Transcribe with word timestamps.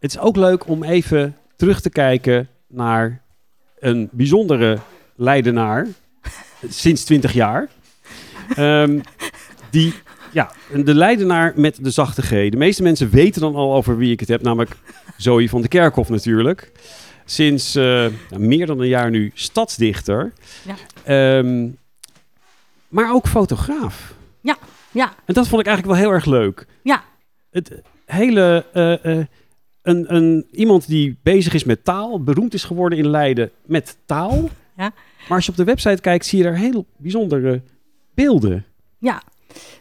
het 0.00 0.10
is 0.10 0.18
ook 0.18 0.36
leuk 0.36 0.68
om 0.68 0.82
even 0.82 1.36
terug 1.56 1.80
te 1.80 1.90
kijken 1.90 2.48
naar 2.68 3.22
een 3.78 4.08
bijzondere 4.12 4.78
Leidenaar 5.14 5.86
sinds 6.68 7.04
20 7.04 7.32
jaar. 7.32 7.68
Ehm, 8.54 9.00
die, 9.70 9.94
ja, 10.32 10.50
de 10.84 10.94
Leidenaar 10.94 11.52
met 11.56 11.84
de 11.84 11.90
zachte 11.90 12.22
G. 12.22 12.28
De 12.28 12.56
meeste 12.56 12.82
mensen 12.82 13.10
weten 13.10 13.40
dan 13.40 13.54
al 13.54 13.74
over 13.74 13.96
wie 13.96 14.12
ik 14.12 14.20
het 14.20 14.28
heb, 14.28 14.42
namelijk 14.42 14.76
Zoe 15.16 15.48
van 15.48 15.62
de 15.62 15.68
Kerkhof 15.68 16.08
natuurlijk. 16.08 16.72
Sinds 17.24 17.76
uh, 17.76 18.06
meer 18.36 18.66
dan 18.66 18.80
een 18.80 18.88
jaar 18.88 19.10
nu 19.10 19.30
stadsdichter. 19.34 20.32
Ja. 20.62 20.74
Ehm, 21.04 21.68
maar 22.88 23.12
ook 23.12 23.28
fotograaf. 23.28 24.14
Ja, 24.40 24.56
ja. 24.90 25.12
En 25.24 25.34
dat 25.34 25.48
vond 25.48 25.60
ik 25.60 25.66
eigenlijk 25.66 25.98
wel 25.98 26.06
heel 26.06 26.14
erg 26.14 26.24
leuk. 26.24 26.66
Ja. 26.82 27.04
Het 27.50 27.72
hele... 28.04 28.64
Uh, 28.74 29.16
uh, 29.16 29.24
een, 29.90 30.14
een, 30.14 30.46
iemand 30.50 30.88
die 30.88 31.18
bezig 31.22 31.54
is 31.54 31.64
met 31.64 31.84
taal, 31.84 32.22
beroemd 32.22 32.54
is 32.54 32.64
geworden 32.64 32.98
in 32.98 33.08
Leiden 33.08 33.50
met 33.66 33.96
taal. 34.06 34.48
Ja. 34.76 34.92
Maar 35.28 35.36
als 35.36 35.44
je 35.44 35.50
op 35.50 35.56
de 35.56 35.64
website 35.64 36.00
kijkt, 36.00 36.26
zie 36.26 36.38
je 36.38 36.44
daar 36.44 36.56
heel 36.56 36.86
bijzondere 36.96 37.62
beelden. 38.14 38.64
Ja, 38.98 39.22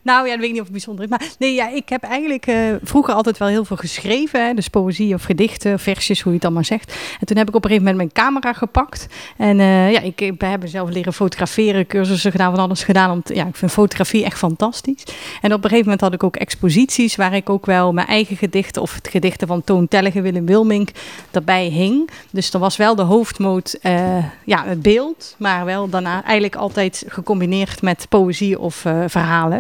nou 0.02 0.26
ja, 0.26 0.32
dat 0.32 0.40
weet 0.40 0.48
ik 0.48 0.52
niet 0.52 0.62
of 0.62 0.64
het 0.64 0.72
bijzonder 0.72 1.04
is. 1.04 1.10
Maar 1.10 1.22
nee, 1.40 1.54
ja, 1.54 1.70
ik 1.70 1.90
heb 1.90 2.04
eigenlijk 2.04 2.48
uh, 2.48 2.56
vroeger 2.84 3.14
altijd 3.14 3.38
wel 3.38 3.48
heel 3.48 3.66
veel 3.66 3.78
geschreven. 3.78 4.46
Hè, 4.46 4.54
dus 4.54 4.68
poëzie 4.68 5.14
of 5.14 5.24
gedichten, 5.24 5.80
versjes, 5.80 6.22
hoe 6.22 6.32
je 6.32 6.38
het 6.38 6.46
allemaal 6.46 6.64
zegt. 6.64 6.94
En 7.20 7.26
toen 7.26 7.38
heb 7.38 7.48
ik 7.48 7.56
op 7.56 7.64
een 7.64 7.70
gegeven 7.70 7.92
moment 7.92 8.14
mijn 8.14 8.26
camera 8.26 8.54
gepakt. 8.54 9.08
En 9.38 9.60
uh, 9.60 9.92
ja, 9.92 10.00
ik, 10.00 10.20
heb 10.38 10.62
zelf 10.64 10.90
leren 10.90 11.14
fotograferen, 11.14 11.88
cursussen 11.88 12.32
gedaan, 12.32 12.56
van 12.56 12.64
alles 12.64 12.84
gedaan. 12.84 13.12
Om 13.12 13.22
ja, 13.24 13.46
ik 13.46 13.56
vind 13.56 13.72
fotografie 13.72 14.26
echt 14.26 14.38
fantastisch. 14.38 15.04
En 15.42 15.54
op 15.54 15.64
een 15.64 15.70
gegeven 15.70 15.84
moment 15.84 16.02
had 16.02 16.14
ik 16.14 16.24
ook 16.24 16.36
exposities 16.36 17.16
waar 17.16 17.34
ik 17.34 17.50
ook 17.50 17.66
wel 17.66 17.94
mijn 17.94 18.08
eigen 18.08 18.38
gedichten 18.38 18.82
of 18.82 18.94
het 18.94 19.08
gedichten 19.08 19.48
van 19.48 19.64
Toon 19.64 19.88
Tellige, 19.88 20.22
Willem 20.22 20.46
Wilmink 20.46 20.90
daarbij 21.32 21.66
hing. 21.66 22.10
Dus 22.32 22.54
er 22.54 22.60
was 22.60 22.78
wel 22.78 22.96
de 22.96 23.02
hoofdmoot, 23.02 23.78
uh, 23.84 24.26
ja, 24.46 24.64
het 24.66 24.82
beeld, 24.82 25.36
maar 25.38 25.66
wel 25.66 25.90
daarna 25.90 26.24
eigenlijk 26.24 26.56
altijd 26.56 27.04
gecombineerd 27.08 27.82
met 27.82 28.06
poëzie 28.10 28.60
of 28.60 28.86
verhalen. 29.08 29.59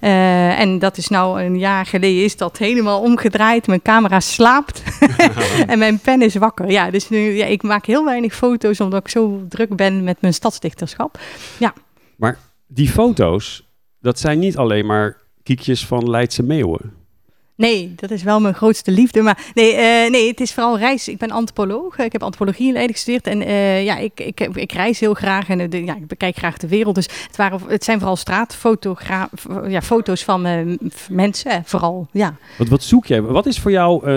Uh, 0.00 0.60
en 0.60 0.78
dat 0.78 0.96
is 0.96 1.08
nou 1.08 1.42
een 1.42 1.58
jaar 1.58 1.86
geleden 1.86 2.24
is 2.24 2.36
dat 2.36 2.58
helemaal 2.58 3.00
omgedraaid. 3.00 3.66
Mijn 3.66 3.82
camera 3.82 4.20
slaapt 4.20 4.82
en 5.66 5.78
mijn 5.78 5.98
pen 5.98 6.22
is 6.22 6.34
wakker. 6.34 6.70
Ja, 6.70 6.90
dus 6.90 7.08
nu, 7.08 7.18
ja, 7.18 7.44
ik 7.44 7.62
maak 7.62 7.86
heel 7.86 8.04
weinig 8.04 8.34
foto's 8.34 8.80
omdat 8.80 9.00
ik 9.00 9.08
zo 9.08 9.44
druk 9.48 9.76
ben 9.76 10.04
met 10.04 10.20
mijn 10.20 10.34
stadsdichterschap. 10.34 11.18
Ja. 11.58 11.74
Maar 12.16 12.38
die 12.66 12.88
foto's, 12.88 13.68
dat 14.00 14.18
zijn 14.18 14.38
niet 14.38 14.56
alleen 14.56 14.86
maar 14.86 15.16
kiekjes 15.42 15.86
van 15.86 16.10
Leidse 16.10 16.42
meeuwen. 16.42 17.03
Nee, 17.56 17.92
dat 17.96 18.10
is 18.10 18.22
wel 18.22 18.40
mijn 18.40 18.54
grootste 18.54 18.90
liefde. 18.90 19.22
Maar 19.22 19.50
nee, 19.54 19.72
uh, 19.72 20.10
nee 20.10 20.28
het 20.28 20.40
is 20.40 20.52
vooral 20.52 20.78
reis. 20.78 21.08
Ik 21.08 21.18
ben 21.18 21.30
antropoloog. 21.30 21.98
Ik 21.98 22.12
heb 22.12 22.22
antropologie 22.22 22.66
in 22.66 22.72
Leiden 22.72 22.94
gestudeerd. 22.94 23.26
En 23.26 23.40
uh, 23.40 23.84
ja, 23.84 23.98
ik, 23.98 24.20
ik, 24.20 24.40
ik, 24.40 24.72
reis 24.72 25.00
heel 25.00 25.14
graag 25.14 25.48
en 25.48 25.70
de, 25.70 25.84
ja, 25.84 25.96
ik 25.96 26.06
bekijk 26.06 26.36
graag 26.36 26.56
de 26.56 26.68
wereld. 26.68 26.94
Dus 26.94 27.08
het, 27.26 27.36
waren, 27.36 27.60
het 27.66 27.84
zijn 27.84 27.98
vooral 27.98 28.16
straatfoto's 28.16 28.98
ja, 29.68 29.82
foto's 29.82 30.24
van 30.24 30.46
uh, 30.46 30.76
mensen, 31.10 31.62
vooral. 31.64 32.08
Ja. 32.12 32.36
Wat, 32.58 32.68
wat 32.68 32.82
zoek 32.82 33.06
jij? 33.06 33.22
Wat 33.22 33.46
is 33.46 33.58
voor 33.58 33.70
jou, 33.70 34.10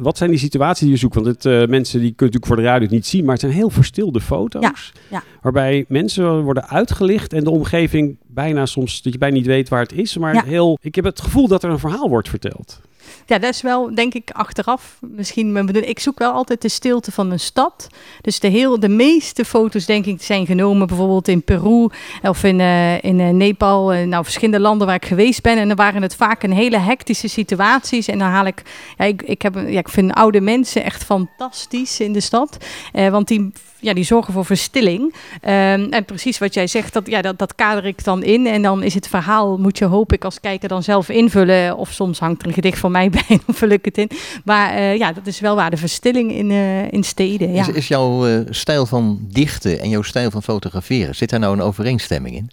wat 0.00 0.18
zijn 0.18 0.30
die 0.30 0.38
situaties 0.38 0.80
die 0.80 0.90
je 0.90 0.96
zoekt? 0.96 1.14
Want 1.14 1.26
het, 1.26 1.44
mensen 1.68 2.00
die 2.00 2.14
kunnen 2.14 2.34
natuurlijk 2.34 2.46
voor 2.46 2.56
de 2.56 2.62
radio 2.62 2.88
niet 2.90 3.06
zien, 3.06 3.22
maar 3.22 3.32
het 3.32 3.40
zijn 3.40 3.52
heel 3.52 3.70
verstilde 3.70 4.20
foto's. 4.20 4.62
Ja, 4.62 4.72
ja. 5.10 5.22
Waarbij 5.42 5.84
mensen 5.88 6.42
worden 6.42 6.68
uitgelicht 6.68 7.32
en 7.32 7.44
de 7.44 7.50
omgeving 7.50 8.16
bijna 8.38 8.66
soms, 8.66 9.02
dat 9.02 9.12
je 9.12 9.18
bijna 9.18 9.36
niet 9.36 9.46
weet 9.46 9.68
waar 9.68 9.82
het 9.82 9.92
is. 9.92 10.16
Maar 10.16 10.44
heel, 10.44 10.78
ik 10.80 10.94
heb 10.94 11.04
het 11.04 11.20
gevoel 11.20 11.48
dat 11.48 11.62
er 11.62 11.70
een 11.70 11.78
verhaal 11.78 12.08
wordt 12.08 12.28
verteld. 12.28 12.80
Ja, 13.26 13.38
dat 13.38 13.54
is 13.54 13.62
wel, 13.62 13.94
denk 13.94 14.14
ik, 14.14 14.30
achteraf 14.30 14.98
misschien 15.00 15.52
mijn 15.52 15.66
bedoeling. 15.66 15.92
Ik 15.92 16.00
zoek 16.00 16.18
wel 16.18 16.32
altijd 16.32 16.62
de 16.62 16.68
stilte 16.68 17.12
van 17.12 17.30
een 17.30 17.40
stad. 17.40 17.88
Dus 18.20 18.40
de, 18.40 18.48
heel, 18.48 18.80
de 18.80 18.88
meeste 18.88 19.44
foto's, 19.44 19.86
denk 19.86 20.06
ik, 20.06 20.22
zijn 20.22 20.46
genomen 20.46 20.86
bijvoorbeeld 20.86 21.28
in 21.28 21.42
Peru 21.42 21.88
of 22.22 22.44
in, 22.44 22.58
uh, 22.58 23.02
in 23.02 23.18
uh, 23.18 23.28
Nepal. 23.28 23.94
Uh, 23.94 24.06
nou, 24.06 24.24
verschillende 24.24 24.60
landen 24.60 24.86
waar 24.86 24.96
ik 24.96 25.06
geweest 25.06 25.42
ben. 25.42 25.58
En 25.58 25.68
dan 25.68 25.76
waren 25.76 26.02
het 26.02 26.14
vaak 26.14 26.42
een 26.42 26.52
hele 26.52 26.78
hectische 26.78 27.28
situaties. 27.28 28.08
En 28.08 28.18
dan 28.18 28.28
haal 28.28 28.46
ik, 28.46 28.62
ja, 28.98 29.04
ik, 29.04 29.22
ik, 29.22 29.42
heb, 29.42 29.54
ja, 29.54 29.78
ik 29.78 29.88
vind 29.88 30.12
oude 30.12 30.40
mensen 30.40 30.84
echt 30.84 31.04
fantastisch 31.04 32.00
in 32.00 32.12
de 32.12 32.20
stad. 32.20 32.56
want 32.92 33.28
die 33.28 33.52
ja, 33.80 33.94
die 33.94 34.04
zorgen 34.04 34.32
voor 34.32 34.44
verstilling. 34.44 35.00
Um, 35.02 35.92
en 35.92 36.04
precies 36.04 36.38
wat 36.38 36.54
jij 36.54 36.66
zegt, 36.66 36.92
dat, 36.92 37.06
ja, 37.06 37.22
dat, 37.22 37.38
dat 37.38 37.54
kader 37.54 37.84
ik 37.84 38.04
dan 38.04 38.22
in. 38.22 38.46
En 38.46 38.62
dan 38.62 38.82
is 38.82 38.94
het 38.94 39.08
verhaal, 39.08 39.58
moet 39.58 39.78
je 39.78 39.84
hoop 39.84 40.12
ik 40.12 40.24
als 40.24 40.40
kijker 40.40 40.68
dan 40.68 40.82
zelf 40.82 41.08
invullen. 41.08 41.76
Of 41.76 41.92
soms 41.92 42.18
hangt 42.18 42.42
er 42.42 42.48
een 42.48 42.54
gedicht 42.54 42.78
van 42.78 42.90
mij 42.90 43.10
bij, 43.28 43.40
dan 43.46 43.54
vul 43.54 43.68
ik 43.68 43.84
het 43.84 43.98
in. 43.98 44.10
Maar 44.44 44.74
uh, 44.74 44.96
ja, 44.96 45.12
dat 45.12 45.26
is 45.26 45.40
wel 45.40 45.54
waar, 45.54 45.70
de 45.70 45.76
verstilling 45.76 46.32
in, 46.32 46.50
uh, 46.50 46.92
in 46.92 47.04
steden. 47.04 47.52
Ja. 47.52 47.60
Is, 47.60 47.68
is 47.68 47.88
jouw 47.88 48.28
uh, 48.28 48.40
stijl 48.50 48.86
van 48.86 49.18
dichten 49.30 49.80
en 49.80 49.88
jouw 49.88 50.02
stijl 50.02 50.30
van 50.30 50.42
fotograferen, 50.42 51.14
zit 51.14 51.30
daar 51.30 51.40
nou 51.40 51.52
een 51.52 51.62
overeenstemming 51.62 52.36
in? 52.36 52.50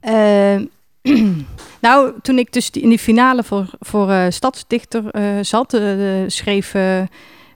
Ehm, 0.00 0.64
nou, 1.80 2.12
toen 2.22 2.38
ik 2.38 2.52
dus 2.52 2.70
in 2.70 2.88
de 2.88 2.98
finale 2.98 3.44
voor, 3.44 3.70
voor 3.80 4.26
Stadsdichter 4.28 5.02
zat, 5.44 5.80
schreef 6.26 6.74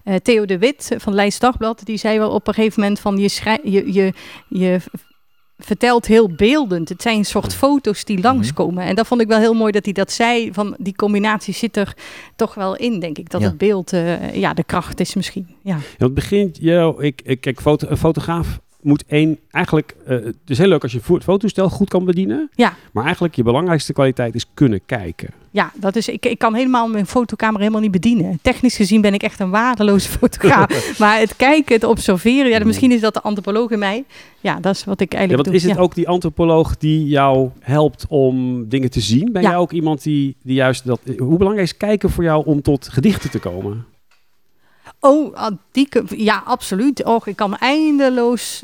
uh, 0.05 0.15
Theo 0.15 0.45
de 0.45 0.59
Wit 0.59 0.95
van 0.97 1.15
Leids 1.15 1.39
Dagblad, 1.39 1.81
die 1.85 1.97
zei 1.97 2.19
wel 2.19 2.31
op 2.31 2.49
een 2.49 2.55
gegeven 2.55 2.81
moment 2.81 3.01
van 3.01 3.17
je, 3.17 3.29
schrij 3.29 3.61
je, 3.63 3.93
je, 3.93 4.13
je 4.49 4.81
vertelt 5.65 6.07
heel 6.07 6.29
beeldend. 6.35 6.89
Het 6.89 7.03
zijn 7.03 7.19
een 7.19 7.25
soort 7.25 7.55
foto's 7.55 8.05
die 8.05 8.19
mhm. 8.19 8.27
langskomen. 8.27 8.85
En 8.85 8.95
dat 8.95 9.07
vond 9.07 9.21
ik 9.21 9.27
wel 9.27 9.39
heel 9.39 9.55
mooi 9.55 9.73
dat 9.73 9.85
hij 9.85 9.95
dat 9.95 10.13
zei. 10.13 10.53
Van 10.53 10.75
die 10.79 10.95
combinatie 10.95 11.55
zit 11.55 11.77
er 11.77 11.95
toch 12.37 12.55
wel 12.55 12.77
in, 12.77 13.01
denk 13.01 13.19
ik. 13.19 13.31
Dat 13.31 13.43
het 13.43 13.59
beeld 13.59 13.93
uh, 13.93 14.35
ja, 14.35 14.55
de 14.55 14.65
kracht 14.65 15.01
is 15.01 15.15
misschien. 15.15 15.47
Ja. 15.63 15.79
het 15.99 16.15
begint, 16.15 16.59
ja, 16.61 16.95
ik, 16.99 17.21
ik, 17.25 17.41
kijk, 17.41 17.61
foto, 17.61 17.89
een 17.89 17.97
fotograaf 17.97 18.61
moet 18.83 19.05
één 19.07 19.39
eigenlijk. 19.51 19.97
Uh, 20.03 20.09
het 20.09 20.37
is 20.47 20.59
heel 20.59 20.69
leuk 20.69 20.83
als 20.83 20.93
je 20.93 21.01
het 21.07 21.25
fotostel 21.25 21.69
goed 21.69 21.89
kan 21.89 22.05
bedienen. 22.05 22.51
Ja. 22.55 22.75
Maar 22.93 23.05
eigenlijk 23.05 23.35
je 23.35 23.43
belangrijkste 23.43 23.93
kwaliteit 23.93 24.35
is 24.35 24.47
kunnen 24.55 24.81
kijken. 24.87 25.29
Ja, 25.51 25.73
dat 25.75 25.97
is, 25.97 26.09
ik, 26.09 26.27
ik 26.27 26.39
kan 26.39 26.55
helemaal 26.55 26.89
mijn 26.89 27.07
fotocamera 27.07 27.59
helemaal 27.59 27.81
niet 27.81 27.91
bedienen. 27.91 28.39
Technisch 28.43 28.77
gezien 28.77 29.01
ben 29.01 29.15
ik 29.15 29.23
echt 29.23 29.41
een 29.41 29.51
waardeloze 29.51 30.09
fotograaf. 30.19 30.99
maar 30.99 31.19
het 31.19 31.37
kijken, 31.37 31.75
het 31.75 31.85
observeren, 31.85 32.51
ja, 32.51 32.65
misschien 32.65 32.93
is 32.93 33.01
dat 33.01 33.15
de 33.15 33.23
antropoloog 33.23 33.71
in 33.71 33.79
mij. 33.79 34.05
Ja, 34.41 34.61
dat 34.61 34.75
is 34.75 34.85
wat 34.85 35.01
ik 35.01 35.15
eigenlijk 35.15 35.47
ja, 35.47 35.53
wat 35.53 35.63
Is 35.63 35.69
het 35.69 35.79
ook 35.79 35.95
die 35.95 36.09
antropoloog 36.09 36.77
die 36.77 37.07
jou 37.07 37.51
helpt 37.61 38.07
om 38.09 38.69
dingen 38.69 38.91
te 38.91 39.01
zien? 39.01 39.33
Ben 39.33 39.43
jij 39.43 39.57
ook 39.57 39.73
iemand 39.73 40.03
die, 40.03 40.37
die 40.43 40.55
juist 40.55 40.87
dat... 40.87 41.01
Hoe 41.19 41.39
belangrijk 41.39 41.69
is 41.69 41.77
kijken 41.77 42.11
voor 42.11 42.25
jou 42.25 42.47
om 42.47 42.63
tot 42.63 42.89
gedichten 42.89 43.31
te 43.31 43.39
komen? 43.39 43.87
Oh, 45.05 45.33
ah, 45.35 45.51
die, 45.73 45.89
ja, 46.17 46.43
absoluut. 46.47 47.05
Och, 47.05 47.27
ik 47.27 47.37
kan 47.37 47.57
eindeloos 47.57 48.63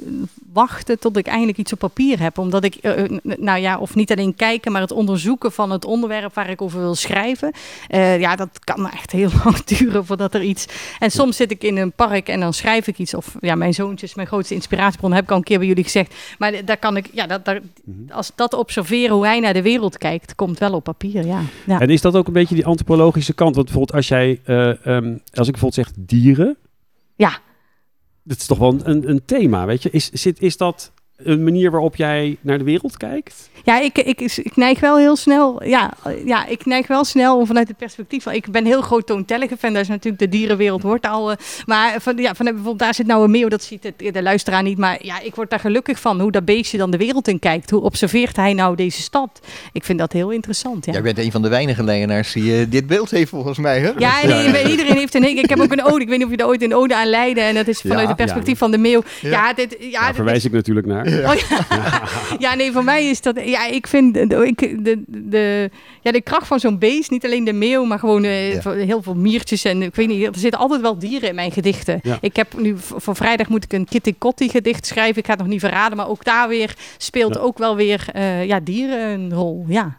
wachten 0.52 0.98
tot 0.98 1.16
ik 1.16 1.26
eindelijk 1.26 1.58
iets 1.58 1.72
op 1.72 1.78
papier 1.78 2.20
heb. 2.20 2.38
Omdat 2.38 2.64
ik, 2.64 2.76
uh, 2.82 3.18
nou 3.22 3.60
ja, 3.60 3.78
of 3.78 3.94
niet 3.94 4.10
alleen 4.10 4.34
kijken, 4.34 4.72
maar 4.72 4.80
het 4.80 4.92
onderzoeken 4.92 5.52
van 5.52 5.70
het 5.70 5.84
onderwerp 5.84 6.34
waar 6.34 6.50
ik 6.50 6.62
over 6.62 6.80
wil 6.80 6.94
schrijven. 6.94 7.52
Uh, 7.90 8.20
ja, 8.20 8.36
dat 8.36 8.48
kan 8.64 8.90
echt 8.90 9.12
heel 9.12 9.30
lang 9.44 9.64
duren 9.64 10.06
voordat 10.06 10.34
er 10.34 10.42
iets. 10.42 10.66
En 10.98 11.10
soms 11.10 11.36
zit 11.36 11.50
ik 11.50 11.62
in 11.62 11.76
een 11.76 11.92
park 11.92 12.28
en 12.28 12.40
dan 12.40 12.52
schrijf 12.52 12.86
ik 12.86 12.98
iets. 12.98 13.14
Of 13.14 13.36
ja, 13.40 13.54
mijn 13.54 13.74
zoontje 13.74 14.06
is 14.06 14.14
mijn 14.14 14.28
grootste 14.28 14.54
inspiratiebron, 14.54 15.12
heb 15.12 15.24
ik 15.24 15.30
al 15.30 15.36
een 15.36 15.42
keer 15.42 15.58
bij 15.58 15.66
jullie 15.66 15.84
gezegd. 15.84 16.14
Maar 16.38 16.64
daar 16.64 16.78
kan 16.78 16.96
ik, 16.96 17.08
ja, 17.12 17.26
dat, 17.26 17.44
daar, 17.44 17.60
mhm. 17.84 18.12
als 18.12 18.32
dat 18.34 18.54
observeren 18.54 19.14
hoe 19.14 19.26
hij 19.26 19.40
naar 19.40 19.52
de 19.52 19.62
wereld 19.62 19.98
kijkt, 19.98 20.34
komt 20.34 20.58
wel 20.58 20.72
op 20.72 20.84
papier. 20.84 21.26
Ja. 21.26 21.40
ja. 21.66 21.80
En 21.80 21.90
is 21.90 22.00
dat 22.00 22.16
ook 22.16 22.26
een 22.26 22.32
beetje 22.32 22.54
die 22.54 22.66
antropologische 22.66 23.34
kant? 23.34 23.54
Want 23.54 23.66
bijvoorbeeld 23.66 23.96
als 23.96 24.08
jij, 24.08 24.40
uh, 24.46 24.66
um, 24.96 25.22
als 25.32 25.46
ik 25.46 25.52
bijvoorbeeld 25.52 25.74
zeg 25.74 25.92
dieren. 25.96 26.56
Ja 27.16 27.40
dat 28.28 28.36
is 28.36 28.46
toch 28.46 28.58
wel 28.58 28.76
een, 28.82 29.08
een 29.08 29.24
thema, 29.24 29.66
weet 29.66 29.82
je? 29.82 29.90
Is, 29.90 30.10
zit, 30.10 30.40
is 30.40 30.56
dat 30.56 30.92
een 31.24 31.44
manier 31.44 31.70
waarop 31.70 31.96
jij 31.96 32.36
naar 32.40 32.58
de 32.58 32.64
wereld 32.64 32.96
kijkt? 32.96 33.50
Ja, 33.64 33.80
ik, 33.80 33.98
ik, 33.98 34.20
ik 34.20 34.56
neig 34.56 34.80
wel 34.80 34.96
heel 34.96 35.16
snel. 35.16 35.64
Ja, 35.64 35.92
ja, 36.24 36.46
ik 36.46 36.66
neig 36.66 36.86
wel 36.86 37.04
snel 37.04 37.38
om 37.38 37.46
vanuit 37.46 37.68
het 37.68 37.76
perspectief 37.76 38.22
van. 38.22 38.32
Ik 38.32 38.50
ben 38.50 38.64
heel 38.64 38.80
groot 38.80 39.06
toontellige 39.06 39.56
fan. 39.56 39.72
Daar 39.72 39.82
is 39.82 39.88
natuurlijk 39.88 40.18
de 40.18 40.28
dierenwereld 40.28 40.82
wordt 40.82 41.06
al. 41.06 41.30
Uh, 41.30 41.36
maar 41.66 42.00
van, 42.00 42.16
ja, 42.16 42.34
van 42.34 42.44
bijvoorbeeld 42.44 42.78
daar 42.78 42.94
zit 42.94 43.06
nou 43.06 43.24
een 43.24 43.30
meeuw. 43.30 43.48
Dat 43.48 43.62
ziet 43.62 43.82
het, 43.82 44.14
de 44.14 44.22
luisteraar 44.22 44.62
niet. 44.62 44.78
Maar 44.78 44.98
ja, 45.00 45.20
ik 45.20 45.34
word 45.34 45.50
daar 45.50 45.60
gelukkig 45.60 46.00
van 46.00 46.20
hoe 46.20 46.30
dat 46.30 46.44
beestje 46.44 46.78
dan 46.78 46.90
de 46.90 46.96
wereld 46.96 47.28
in 47.28 47.38
kijkt. 47.38 47.70
Hoe 47.70 47.80
observeert 47.80 48.36
hij 48.36 48.52
nou 48.52 48.76
deze 48.76 49.02
stad? 49.02 49.40
Ik 49.72 49.84
vind 49.84 49.98
dat 49.98 50.12
heel 50.12 50.30
interessant. 50.30 50.84
Ja. 50.84 50.92
Jij 50.92 51.02
bent 51.02 51.18
een 51.18 51.32
van 51.32 51.42
de 51.42 51.48
weinige 51.48 51.84
leienaars 51.84 52.32
die 52.32 52.60
uh, 52.60 52.66
dit 52.68 52.86
beeld 52.86 53.10
heeft 53.10 53.30
volgens 53.30 53.58
mij. 53.58 53.80
Hè? 53.80 53.90
Ja, 53.98 54.26
nee, 54.26 54.70
iedereen 54.70 54.96
heeft 54.96 55.14
een. 55.14 55.24
Ik 55.24 55.48
heb 55.48 55.60
ook 55.60 55.72
een 55.72 55.84
ode. 55.84 56.00
Ik 56.00 56.08
weet 56.08 56.18
niet 56.18 56.26
of 56.26 56.32
je 56.32 56.36
er 56.36 56.46
ooit 56.46 56.62
een 56.62 56.74
ode 56.74 56.96
aan 56.96 57.08
leidde. 57.08 57.40
En 57.40 57.54
dat 57.54 57.68
is 57.68 57.80
vanuit 57.80 58.08
het 58.08 58.16
perspectief 58.16 58.58
van 58.58 58.70
de 58.70 58.78
meeuw. 58.78 59.02
Ja, 59.20 59.52
dit, 59.52 59.76
ja, 59.80 60.00
daar 60.00 60.14
verwijs 60.14 60.44
ik 60.44 60.52
natuurlijk 60.52 60.86
naar. 60.86 61.06
Ja. 61.10 61.32
Oh, 61.32 62.38
ja. 62.44 62.54
nee, 62.54 62.72
voor 62.72 62.84
mij 62.84 63.08
is 63.08 63.20
dat. 63.20 63.40
Ja, 63.44 63.66
ik 63.66 63.86
vind 63.86 64.16
ik, 64.16 64.84
de, 64.84 65.02
de, 65.06 65.70
ja, 66.02 66.12
de 66.12 66.20
kracht 66.20 66.46
van 66.46 66.60
zo'n 66.60 66.78
beest, 66.78 67.10
niet 67.10 67.24
alleen 67.24 67.44
de 67.44 67.52
meeuw, 67.52 67.84
maar 67.84 67.98
gewoon 67.98 68.24
uh, 68.24 68.64
heel 68.64 69.02
veel 69.02 69.14
miertjes. 69.14 69.64
En 69.64 69.82
ik 69.82 69.94
weet 69.94 70.08
niet, 70.08 70.26
er 70.26 70.38
zitten 70.38 70.60
altijd 70.60 70.80
wel 70.80 70.98
dieren 70.98 71.28
in 71.28 71.34
mijn 71.34 71.52
gedichten. 71.52 72.00
Ik 72.20 72.36
heb 72.36 72.58
nu 72.58 72.74
voor 72.76 73.16
vrijdag 73.16 73.48
moet 73.48 73.64
ik 73.64 73.72
een 73.72 73.86
Kitty 73.88 74.14
Kotti 74.18 74.48
gedicht 74.48 74.86
schrijven. 74.86 75.18
Ik 75.18 75.24
ga 75.24 75.32
het 75.32 75.40
nog 75.40 75.50
niet 75.50 75.60
verraden, 75.60 75.96
maar 75.96 76.08
ook 76.08 76.24
daar 76.24 76.48
weer 76.48 76.74
speelt 76.98 77.38
ook 77.38 77.58
wel 77.58 77.76
weer 77.76 78.06
uh, 78.16 78.44
ja, 78.44 78.60
dieren 78.60 79.08
een 79.08 79.32
rol. 79.32 79.64
Ja. 79.68 79.98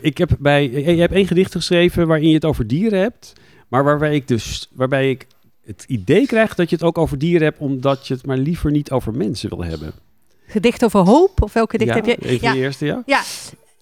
Ik 0.00 0.18
heb 0.18 0.36
bij, 0.38 0.70
je 0.70 1.00
hebt 1.00 1.12
één 1.12 1.26
gedicht 1.26 1.52
geschreven 1.52 2.06
waarin 2.06 2.28
je 2.28 2.34
het 2.34 2.44
over 2.44 2.66
dieren 2.66 3.00
hebt. 3.00 3.32
Maar 3.68 3.84
waarbij 3.84 4.14
ik 4.14 4.28
dus 4.28 4.68
waarbij 4.72 5.10
ik 5.10 5.26
het 5.64 5.84
idee 5.86 6.26
krijg 6.26 6.54
dat 6.54 6.70
je 6.70 6.76
het 6.76 6.84
ook 6.84 6.98
over 6.98 7.18
dieren 7.18 7.42
hebt, 7.42 7.58
omdat 7.58 8.06
je 8.06 8.14
het 8.14 8.26
maar 8.26 8.36
liever 8.36 8.70
niet 8.70 8.90
over 8.90 9.14
mensen 9.14 9.48
wil 9.48 9.64
hebben. 9.64 9.92
Gedicht 10.48 10.84
over 10.84 11.00
hoop? 11.00 11.42
Of 11.42 11.52
welk 11.52 11.70
gedicht 11.70 11.90
ja, 11.90 11.96
heb 11.96 12.06
je? 12.06 12.16
Even 12.28 12.48
Ja. 12.48 12.52
de 12.52 12.58
eerste, 12.58 12.84
ja. 12.86 13.02
Ja, 13.06 13.22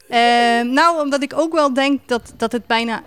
Ehm, 0.08 0.72
nou, 0.72 1.02
omdat 1.02 1.22
ik 1.22 1.32
ook 1.36 1.52
wel 1.52 1.74
denk 1.74 2.00
dat, 2.08 2.32
dat 2.36 2.52
het 2.52 2.66
bijna. 2.66 3.02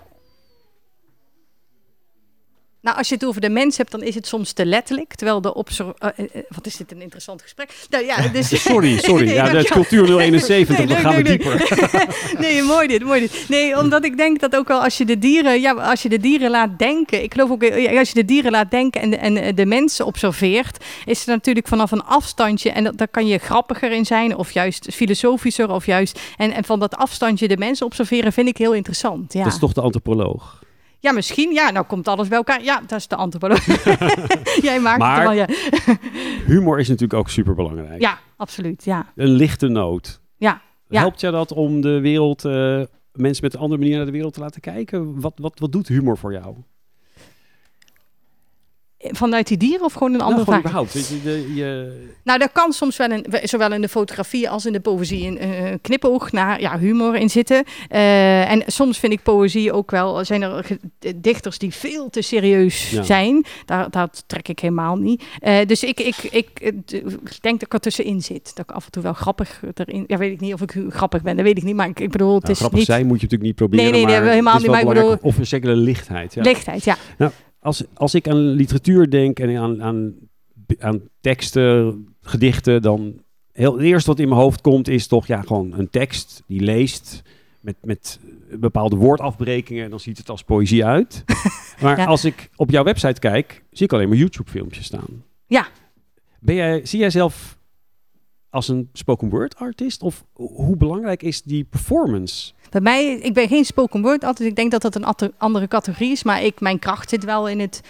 Nou, 2.82 2.96
als 2.96 3.08
je 3.08 3.14
het 3.14 3.24
over 3.24 3.40
de 3.40 3.48
mens 3.48 3.76
hebt, 3.76 3.90
dan 3.90 4.02
is 4.02 4.14
het 4.14 4.26
soms 4.26 4.52
te 4.52 4.66
letterlijk. 4.66 5.14
Terwijl 5.14 5.40
de 5.40 5.54
obser... 5.54 5.94
eh, 5.98 6.08
eh, 6.16 6.24
eh, 6.32 6.42
wat 6.48 6.66
is 6.66 6.76
dit 6.76 6.92
een 6.92 7.00
interessant 7.00 7.42
gesprek? 7.42 7.86
Nou, 7.90 8.04
ja, 8.04 8.28
dus... 8.28 8.48
Sorry, 8.62 8.98
sorry. 8.98 9.24
Nee, 9.24 9.34
Ja, 9.34 9.48
dat 9.48 9.64
is 9.64 9.70
cultuur 9.70 10.06
071. 10.06 10.78
Nee, 10.78 10.86
dan 10.86 10.96
gaan 10.96 11.16
we 11.16 11.22
dieper. 11.22 11.68
nee, 12.38 12.62
mooi 12.62 12.86
dit, 12.86 13.04
mooi 13.04 13.20
dit. 13.20 13.44
Nee, 13.48 13.78
omdat 13.78 14.04
ik 14.04 14.16
denk 14.16 14.40
dat 14.40 14.56
ook 14.56 14.68
wel 14.68 14.82
als 14.82 14.98
je 14.98 15.04
de 15.04 15.18
dieren, 15.18 15.60
ja, 15.60 15.72
als 15.72 16.02
je 16.02 16.08
de 16.08 16.18
dieren 16.18 16.50
laat 16.50 16.78
denken, 16.78 17.22
ik 17.22 17.32
geloof 17.32 17.50
ook, 17.50 17.62
als 17.98 18.08
je 18.08 18.14
de 18.14 18.24
dieren 18.24 18.50
laat 18.50 18.70
denken 18.70 19.00
en 19.00 19.10
de, 19.10 19.16
en 19.16 19.54
de 19.54 19.66
mensen 19.66 20.06
observeert, 20.06 20.84
is 21.04 21.18
het 21.18 21.26
natuurlijk 21.28 21.68
vanaf 21.68 21.90
een 21.90 22.04
afstandje 22.04 22.70
en 22.70 22.84
dat, 22.84 22.98
daar 22.98 23.08
kan 23.08 23.26
je 23.26 23.38
grappiger 23.38 23.92
in 23.92 24.06
zijn, 24.06 24.36
of 24.36 24.52
juist 24.52 24.86
filosofischer, 24.92 25.70
of 25.70 25.86
juist, 25.86 26.20
en, 26.36 26.52
en 26.52 26.64
van 26.64 26.78
dat 26.78 26.96
afstandje 26.96 27.48
de 27.48 27.56
mensen 27.56 27.86
observeren 27.86 28.32
vind 28.32 28.48
ik 28.48 28.56
heel 28.56 28.74
interessant. 28.74 29.32
Ja, 29.32 29.44
Dat 29.44 29.52
is 29.52 29.58
toch 29.58 29.72
de 29.72 29.80
antropoloog. 29.80 30.58
Ja 31.00 31.12
misschien, 31.12 31.52
ja, 31.52 31.70
nou 31.70 31.86
komt 31.86 32.08
alles 32.08 32.28
bij 32.28 32.36
elkaar. 32.36 32.62
Ja, 32.62 32.80
dat 32.86 32.98
is 32.98 33.08
de 33.08 33.16
antropoloog. 33.16 33.64
Jij 34.68 34.80
maakt 34.80 34.98
Maar- 34.98 35.16
het 35.16 35.22
wel, 35.22 35.32
ja. 35.32 35.46
Humor 36.52 36.78
is 36.78 36.88
natuurlijk 36.88 37.20
ook 37.20 37.28
super 37.28 37.54
belangrijk. 37.54 38.00
Ja, 38.00 38.18
absoluut, 38.36 38.84
ja. 38.84 39.12
Een 39.16 39.28
lichte 39.28 39.68
noot. 39.68 40.20
Ja, 40.36 40.60
ja. 40.88 41.00
Helpt 41.00 41.20
jou 41.20 41.32
dat 41.32 41.52
om 41.52 41.80
de 41.80 42.00
wereld, 42.00 42.44
eh, 42.44 42.82
mensen 43.12 43.44
met 43.44 43.54
een 43.54 43.60
andere 43.60 43.80
manier 43.80 43.96
naar 43.96 44.06
de 44.06 44.12
wereld 44.12 44.34
te 44.34 44.40
laten 44.40 44.60
kijken? 44.60 45.20
Wat, 45.20 45.32
wat, 45.36 45.58
wat 45.58 45.72
doet 45.72 45.88
humor 45.88 46.18
voor 46.18 46.32
jou? 46.32 46.54
Vanuit 49.02 49.46
die 49.46 49.56
dieren 49.56 49.84
of 49.84 49.92
gewoon 49.92 50.12
een 50.12 50.18
Nou, 50.18 50.30
andere 50.30 50.44
gewoon 50.44 50.60
vraag? 50.60 50.82
überhaupt. 50.82 51.08
Je, 51.08 51.22
de, 51.22 51.54
je, 51.54 51.92
Nou, 52.24 52.38
daar 52.38 52.50
kan 52.52 52.72
soms 52.72 52.96
wel, 52.96 53.10
in, 53.10 53.24
zowel 53.42 53.72
in 53.72 53.80
de 53.80 53.88
fotografie 53.88 54.50
als 54.50 54.66
in 54.66 54.72
de 54.72 54.80
poëzie, 54.80 55.26
een 55.26 55.38
eh, 55.38 55.74
knipoog 55.80 56.32
naar 56.32 56.60
ja, 56.60 56.78
humor 56.78 57.16
in 57.16 57.30
zitten. 57.30 57.64
Eh, 57.88 58.50
en 58.50 58.62
soms 58.66 58.98
vind 58.98 59.12
ik 59.12 59.22
poëzie 59.22 59.72
ook 59.72 59.90
wel, 59.90 60.24
zijn 60.24 60.42
er 60.42 60.66
dichters 61.16 61.58
die 61.58 61.74
veel 61.74 62.10
te 62.10 62.22
serieus 62.22 62.90
Ja. 62.90 63.02
zijn. 63.02 63.44
Daar, 63.64 63.90
dat 63.90 64.24
trek 64.26 64.48
ik 64.48 64.58
helemaal 64.58 64.96
niet. 64.96 65.22
Eh, 65.38 65.66
dus 65.66 65.82
ik, 65.82 66.00
ik, 66.00 66.16
ik, 66.16 66.60
denk 67.40 67.60
dat 67.60 67.62
ik 67.62 67.72
er 67.72 67.80
tussenin 67.80 68.22
zit. 68.22 68.56
Dat 68.56 68.64
ik 68.68 68.74
af 68.76 68.84
en 68.84 68.90
toe 68.90 69.02
wel 69.02 69.12
grappig 69.12 69.60
erin... 69.74 70.04
Ja, 70.06 70.16
weet 70.16 70.32
ik 70.32 70.40
niet 70.40 70.54
of 70.54 70.60
ik 70.60 70.74
grappig 70.88 71.22
ben, 71.22 71.36
dat 71.36 71.44
weet 71.44 71.56
ik 71.56 71.64
niet. 71.64 71.76
Maar 71.76 71.88
ik, 71.88 72.00
ik 72.00 72.10
bedoel, 72.10 72.34
het 72.34 72.42
nou, 72.42 72.52
is 72.52 72.58
grappig 72.58 72.78
niet... 72.78 72.88
zijn 72.88 73.06
moet 73.06 73.20
je 73.20 73.22
natuurlijk 73.22 73.50
niet 73.50 73.54
proberen. 73.56 73.84
Nee, 73.84 73.92
nee, 73.92 74.04
nee, 74.04 74.20
maar 74.20 74.30
helemaal 74.30 74.58
niet, 74.58 74.66
maar 74.66 74.80
ik 74.80 74.88
belangrijk. 74.88 75.24
Of 75.24 75.38
een 75.38 75.46
zekere 75.46 75.76
lichtheid. 75.76 76.34
Ja. 76.34 76.42
Lichtheid, 76.42 76.84
ja. 76.84 76.96
Als, 77.60 77.84
als 77.94 78.14
ik 78.14 78.28
aan 78.28 78.36
literatuur 78.50 79.10
denk 79.10 79.38
en 79.38 79.56
aan, 79.56 79.82
aan, 79.82 80.14
aan 80.78 81.00
teksten, 81.20 82.06
gedichten, 82.20 82.82
dan 82.82 83.22
heel, 83.52 83.72
het 83.72 83.82
eerste 83.82 84.10
wat 84.10 84.18
in 84.18 84.28
mijn 84.28 84.40
hoofd 84.40 84.60
komt 84.60 84.88
is 84.88 85.06
toch 85.06 85.26
ja, 85.26 85.42
gewoon 85.42 85.72
een 85.72 85.90
tekst 85.90 86.42
die 86.46 86.60
leest 86.60 87.22
met, 87.60 87.76
met 87.82 88.20
bepaalde 88.58 88.96
woordafbrekingen 88.96 89.84
en 89.84 89.90
dan 89.90 90.00
ziet 90.00 90.18
het 90.18 90.28
als 90.30 90.42
poëzie 90.42 90.84
uit. 90.84 91.24
maar 91.82 91.98
Ja. 91.98 92.04
als 92.04 92.24
ik 92.24 92.50
op 92.56 92.70
jouw 92.70 92.84
website 92.84 93.20
kijk, 93.20 93.64
zie 93.70 93.86
ik 93.86 93.92
alleen 93.92 94.08
maar 94.08 94.16
YouTube-filmpjes 94.18 94.84
staan. 94.84 95.24
Ja. 95.46 95.68
Ben 96.40 96.54
jij, 96.54 96.86
zie 96.86 96.98
jij 96.98 97.10
zelf 97.10 97.58
als 98.50 98.68
een 98.68 98.88
spoken 98.92 99.28
word 99.28 99.56
artist 99.56 100.02
of 100.02 100.24
hoe 100.34 100.76
belangrijk 100.76 101.22
is 101.22 101.42
die 101.42 101.64
performance? 101.64 102.52
Bij 102.70 102.80
mij, 102.80 103.12
ik 103.12 103.34
ben 103.34 103.48
geen 103.48 103.64
spoken 103.64 104.02
word 104.02 104.24
altijd. 104.24 104.48
Ik 104.48 104.56
denk 104.56 104.70
dat 104.70 104.82
dat 104.82 104.94
een 104.94 105.34
andere 105.38 105.68
categorie 105.68 106.10
is. 106.10 106.22
Maar 106.22 106.42
ik, 106.42 106.60
mijn 106.60 106.78
kracht 106.78 107.10
zit 107.10 107.24
wel 107.24 107.48
in 107.48 107.60
het, 107.60 107.80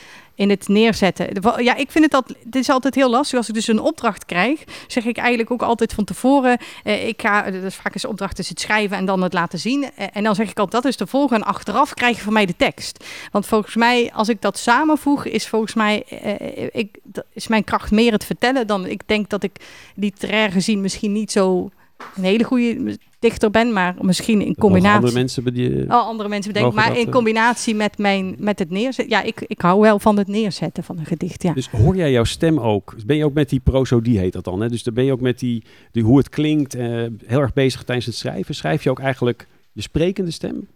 in 0.41 0.51
het 0.51 0.69
neerzetten. 0.69 1.29
Ja, 1.63 1.75
ik 1.75 1.91
vind 1.91 2.05
het, 2.05 2.13
dat, 2.13 2.35
het 2.45 2.57
is 2.57 2.71
altijd 2.71 2.95
heel 2.95 3.11
lastig. 3.11 3.39
Als 3.39 3.49
ik 3.49 3.55
dus 3.55 3.67
een 3.67 3.81
opdracht 3.81 4.25
krijg, 4.25 4.65
zeg 4.87 5.05
ik 5.05 5.17
eigenlijk 5.17 5.51
ook 5.51 5.63
altijd 5.63 5.93
van 5.93 6.05
tevoren. 6.05 6.59
Eh, 6.85 7.09
ik 7.09 7.21
ga, 7.21 7.51
dat 7.51 7.63
is 7.63 7.75
vaak 7.75 7.95
eens 7.95 8.05
opdracht 8.05 8.39
is 8.39 8.49
het 8.49 8.61
schrijven 8.61 8.97
en 8.97 9.05
dan 9.05 9.23
het 9.23 9.33
laten 9.33 9.59
zien. 9.59 9.91
Eh, 9.97 10.07
en 10.13 10.25
dan 10.25 10.35
zeg 10.35 10.51
ik 10.51 10.59
altijd, 10.59 10.83
dat 10.83 10.93
is 10.93 10.99
de 10.99 11.07
volgende. 11.07 11.45
En 11.45 11.51
achteraf 11.51 11.95
krijg 11.95 12.17
je 12.17 12.23
van 12.23 12.33
mij 12.33 12.47
de 12.47 12.57
tekst. 12.57 13.05
Want 13.33 13.47
volgens 13.47 13.77
mij, 13.77 14.11
als 14.13 14.29
ik 14.29 14.41
dat 14.41 14.59
samenvoeg, 14.59 15.25
is 15.25 15.49
volgens 15.49 15.75
mij, 15.75 16.03
eh, 16.03 16.69
ik, 16.73 16.99
is 17.33 17.49
mijn 17.49 17.65
kracht 17.65 17.91
meer 17.91 18.13
het 18.13 18.25
vertellen 18.25 18.67
dan 18.67 18.87
ik 18.87 19.03
denk 19.07 19.29
dat 19.29 19.43
ik 19.43 19.57
literair 19.95 20.53
gezien 20.53 20.81
misschien 20.81 21.13
niet 21.13 21.33
zo 21.33 21.71
een 22.17 22.25
hele 22.25 22.45
goede 22.45 22.99
dichter 23.21 23.51
ben, 23.51 23.73
maar 23.73 23.95
misschien 24.01 24.41
in 24.41 24.55
combinatie. 24.55 24.97
Andere 24.97 25.13
mensen 25.13 25.55
die, 25.55 25.83
Oh, 25.83 26.07
andere 26.07 26.29
mensen 26.29 26.53
bedenken. 26.53 26.77
Maar 26.77 26.99
in 26.99 27.07
eh? 27.07 27.13
combinatie 27.13 27.75
met, 27.75 27.99
mijn, 27.99 28.37
met 28.39 28.59
het 28.59 28.71
neerzetten. 28.71 29.17
Ja, 29.17 29.23
ik, 29.23 29.45
ik 29.47 29.61
hou 29.61 29.81
wel 29.81 29.99
van 29.99 30.19
het 30.19 30.29
neerzetten 30.29 30.85
van 30.85 30.99
een 30.99 31.07
gedicht. 31.07 31.43
Ja. 31.43 31.53
Dus 31.53 31.69
hoor 31.71 31.97
jij 31.97 32.11
jouw 32.11 32.25
stem 32.25 32.59
ook? 32.59 32.95
Ben 33.07 33.17
je 33.17 33.25
ook 33.25 33.35
met 33.35 33.49
die 33.49 33.61
prosodie 33.61 34.19
heet 34.19 34.33
dat 34.33 34.45
dan? 34.45 34.61
Hè? 34.61 34.69
Dus 34.69 34.83
dan 34.83 34.95
ben 34.95 35.05
je 35.05 35.13
ook 35.13 35.21
met 35.21 35.39
die, 35.39 35.65
die 35.93 36.03
hoe 36.03 36.19
het 36.19 36.29
klinkt 36.29 36.75
eh, 36.75 36.87
heel 37.27 37.41
erg 37.41 37.53
bezig 37.53 37.83
tijdens 37.83 38.07
het 38.07 38.17
schrijven. 38.17 38.55
Schrijf 38.55 38.83
je 38.83 38.91
ook 38.91 39.01
eigenlijk 39.01 39.47
je 39.73 39.83
sprekende 39.83 40.31
stem? 40.31 40.69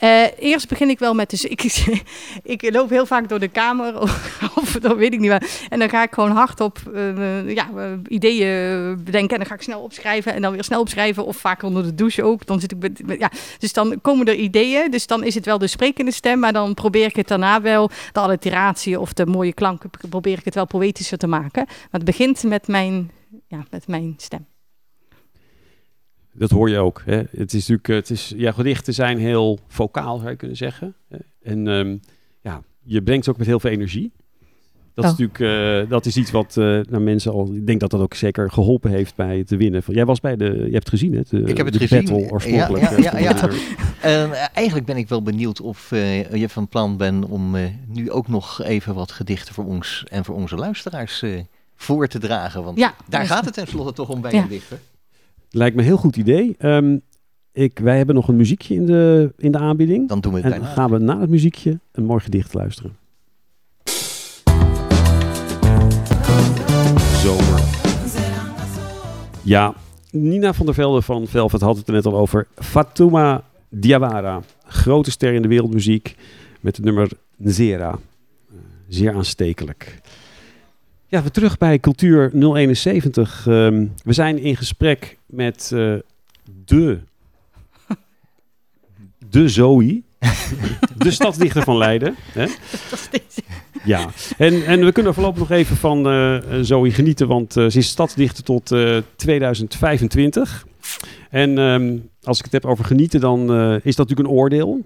Eh, 0.00 0.24
eerst 0.38 0.68
begin 0.68 0.88
ik 0.90 0.98
wel 0.98 1.14
met. 1.14 1.30
Dus 1.30 1.44
ik, 1.54 1.62
ik 2.42 2.70
loop 2.72 2.90
heel 2.90 3.06
vaak 3.06 3.28
door 3.28 3.38
de 3.38 3.48
kamer. 3.48 4.00
Of, 4.60 4.72
dat 4.80 4.96
weet 4.96 5.12
ik 5.12 5.20
niet 5.20 5.28
waar. 5.30 5.48
En 5.68 5.78
dan 5.78 5.88
ga 5.88 6.02
ik 6.02 6.12
gewoon 6.12 6.30
hardop 6.30 6.78
eh, 6.94 7.54
ja, 7.54 7.68
eh, 7.76 7.92
ideeën 8.08 9.04
bedenken. 9.04 9.30
En 9.30 9.38
dan 9.38 9.46
ga 9.46 9.54
ik 9.54 9.62
snel 9.62 9.80
opschrijven. 9.80 10.34
En 10.34 10.42
dan 10.42 10.52
weer 10.52 10.64
snel 10.64 10.80
opschrijven. 10.80 11.24
Of 11.26 11.36
vaak 11.36 11.62
onder 11.62 11.82
de 11.82 11.94
douche 11.94 12.22
ook. 12.22 12.46
Dan 12.46 12.60
zit 12.60 12.72
ik 12.72 12.78
met- 12.78 13.18
ja. 13.18 13.30
Dus 13.58 13.72
dan 13.72 14.00
komen 14.00 14.26
er 14.26 14.34
ideeën. 14.34 14.90
Dus 14.90 15.06
dan 15.06 15.24
is 15.24 15.34
het 15.34 15.44
wel 15.44 15.58
de 15.58 15.66
sprekende 15.66 16.12
stem. 16.12 16.38
Maar 16.38 16.52
dan 16.52 16.74
probeer 16.74 17.06
ik 17.06 17.16
het 17.16 17.28
daarna 17.28 17.60
wel. 17.60 17.90
De 18.12 18.20
alliteratie 18.20 19.00
of 19.00 19.12
de 19.12 19.26
mooie 19.26 19.52
klanken. 19.52 19.90
Probeer 20.08 20.38
ik 20.38 20.44
het 20.44 20.54
wel 20.54 20.66
poëtischer 20.66 21.18
te 21.18 21.26
maken. 21.26 21.64
Maar 21.66 21.88
het 21.90 22.04
begint 22.04 22.42
met 22.42 22.68
mijn, 22.68 23.10
ja, 23.48 23.64
met 23.70 23.88
mijn 23.88 24.14
stem. 24.16 24.46
Dat 26.32 26.50
hoor 26.50 26.70
je 26.70 26.78
ook. 26.78 27.02
Hè? 27.04 27.22
Het 27.36 27.52
is 27.54 27.68
natuurlijk, 27.68 27.88
eh, 27.88 27.96
het 27.96 28.10
is, 28.10 28.32
ja, 28.36 28.52
gedichten 28.52 28.94
zijn 28.94 29.18
heel 29.18 29.58
vocaal, 29.68 30.18
zou 30.18 30.30
je 30.30 30.36
kunnen 30.36 30.56
zeggen. 30.56 30.94
hè. 31.08 31.16
En 31.42 31.68
ehm, 31.68 31.96
ja, 32.40 32.62
je 32.82 33.02
brengt 33.02 33.24
ze 33.24 33.30
ook 33.30 33.38
met 33.38 33.46
heel 33.46 33.60
veel 33.60 33.70
energie. 33.70 34.12
Dat 34.94 35.04
is 35.04 35.10
Oh. 35.10 35.18
natuurlijk, 35.18 35.84
eh, 35.84 35.90
dat 35.90 36.06
is 36.06 36.16
iets 36.16 36.30
wat 36.30 36.56
eh 36.56 36.64
nou, 36.64 36.98
mensen 37.00 37.32
al, 37.32 37.54
ik 37.54 37.66
denk 37.66 37.80
dat 37.80 37.90
dat 37.90 38.00
ook 38.00 38.14
zeker 38.14 38.50
geholpen 38.50 38.90
heeft 38.90 39.14
bij 39.14 39.38
het 39.38 39.50
winnen. 39.50 39.82
Jij 39.86 40.04
was 40.04 40.20
bij 40.20 40.36
de, 40.36 40.44
je 40.44 40.60
hebt 40.60 40.74
het 40.74 40.88
gezien, 40.88 41.14
hè? 41.14 41.20
De, 41.28 41.40
Ik 41.42 41.56
heb 41.56 41.66
het 41.66 41.74
de 41.74 41.80
gezien. 41.86 42.04
battle 42.04 42.30
oorspronkelijk. 42.30 42.82
Ja, 42.90 42.96
ja, 42.96 43.18
ja, 43.18 43.36
van 43.36 43.50
ja. 43.50 43.56
de- 43.56 43.74
En 44.00 44.32
eh, 44.32 44.46
eigenlijk 44.54 44.86
ben 44.86 44.96
ik 44.96 45.08
wel 45.08 45.22
benieuwd 45.22 45.60
of 45.60 45.92
eh, 45.92 46.32
je 46.34 46.48
van 46.48 46.68
plan 46.68 46.96
bent 46.96 47.24
om 47.24 47.54
eh, 47.56 47.62
nu 47.86 48.10
ook 48.10 48.28
nog 48.28 48.62
even 48.62 48.94
wat 48.94 49.12
gedichten 49.12 49.54
voor 49.54 49.64
ons 49.64 50.04
en 50.08 50.24
voor 50.24 50.34
onze 50.34 50.56
luisteraars 50.56 51.22
eh, 51.22 51.40
voor 51.76 52.06
te 52.08 52.18
dragen. 52.18 52.64
Want 52.64 52.78
Ja, 52.78 52.94
daar 53.08 53.26
gaat 53.26 53.44
het 53.44 53.54
tenslotte 53.54 53.92
toch 53.92 54.08
om 54.08 54.20
bij 54.20 54.32
Ja. 54.32 54.46
Lijkt 55.50 55.74
me 55.76 55.80
een 55.82 55.86
heel 55.88 55.96
goed 55.96 56.16
idee. 56.16 56.54
Ehm, 56.58 56.96
ik, 57.52 57.78
wij 57.78 57.96
hebben 57.96 58.14
nog 58.14 58.28
een 58.28 58.36
muziekje 58.36 58.74
in 58.74 58.86
de, 58.86 59.32
in 59.36 59.52
de 59.52 59.58
aanbieding. 59.58 60.08
Dan 60.08 60.20
doen 60.20 60.32
we 60.32 60.36
het 60.38 60.44
En 60.46 60.50
daarna. 60.50 60.66
dan 60.66 60.74
gaan 60.74 60.90
we 60.90 60.98
na 60.98 61.20
het 61.20 61.30
muziekje 61.30 61.78
een 61.92 62.04
mooi 62.04 62.20
gedicht 62.20 62.54
luisteren. 62.54 62.96
Zomer. 67.22 67.60
Ja, 69.42 69.74
Nina 70.10 70.52
van 70.52 70.66
der 70.66 70.74
Velde 70.74 71.02
van 71.02 71.26
Velvet 71.26 71.60
had 71.60 71.76
het 71.76 71.86
er 71.88 71.92
net 71.94 72.06
al 72.06 72.16
over. 72.16 72.46
Fatuma 72.54 73.44
Diawara, 73.68 74.40
grote 74.66 75.10
ster 75.10 75.32
in 75.32 75.42
de 75.42 75.48
wereldmuziek 75.48 76.16
met 76.60 76.76
het 76.76 76.84
nummer 76.84 77.10
Nzera. 77.36 77.90
Eh, 77.90 78.54
Zeer 78.88 79.14
aanstekelijk. 79.14 80.00
Ja, 81.10 81.22
we 81.22 81.30
terug 81.30 81.58
bij 81.58 81.78
Cultuur 81.78 82.30
071. 82.34 83.46
Ehm, 83.46 83.86
we 84.04 84.12
zijn 84.12 84.38
in 84.38 84.56
gesprek 84.56 85.18
met 85.26 85.70
eh, 85.74 85.94
de, 86.64 86.98
de 89.30 89.48
Zoe, 89.48 90.02
de 90.96 91.10
stadsdichter 91.10 91.62
van 91.62 91.76
Leiden. 91.76 92.14
Hè? 92.32 92.46
Ja, 93.84 94.08
en, 94.38 94.66
en 94.66 94.84
we 94.84 94.92
kunnen 94.92 95.14
voorlopig 95.14 95.38
nog 95.38 95.50
even 95.50 95.76
van 95.76 96.08
eh 96.08 96.38
Zoe 96.60 96.90
genieten, 96.90 97.28
want 97.28 97.56
eh, 97.56 97.66
ze 97.68 97.78
is 97.78 97.88
stadsdichter 97.88 98.44
tot 98.44 98.72
eh, 98.72 98.98
2025. 99.16 100.66
En 101.30 101.58
ehm, 101.58 101.98
als 102.22 102.38
ik 102.38 102.44
het 102.44 102.52
heb 102.52 102.64
over 102.64 102.84
genieten, 102.84 103.20
dan 103.20 103.40
is 103.82 103.96
dat 103.96 104.08
natuurlijk 104.08 104.28
een 104.28 104.34
oordeel. 104.34 104.84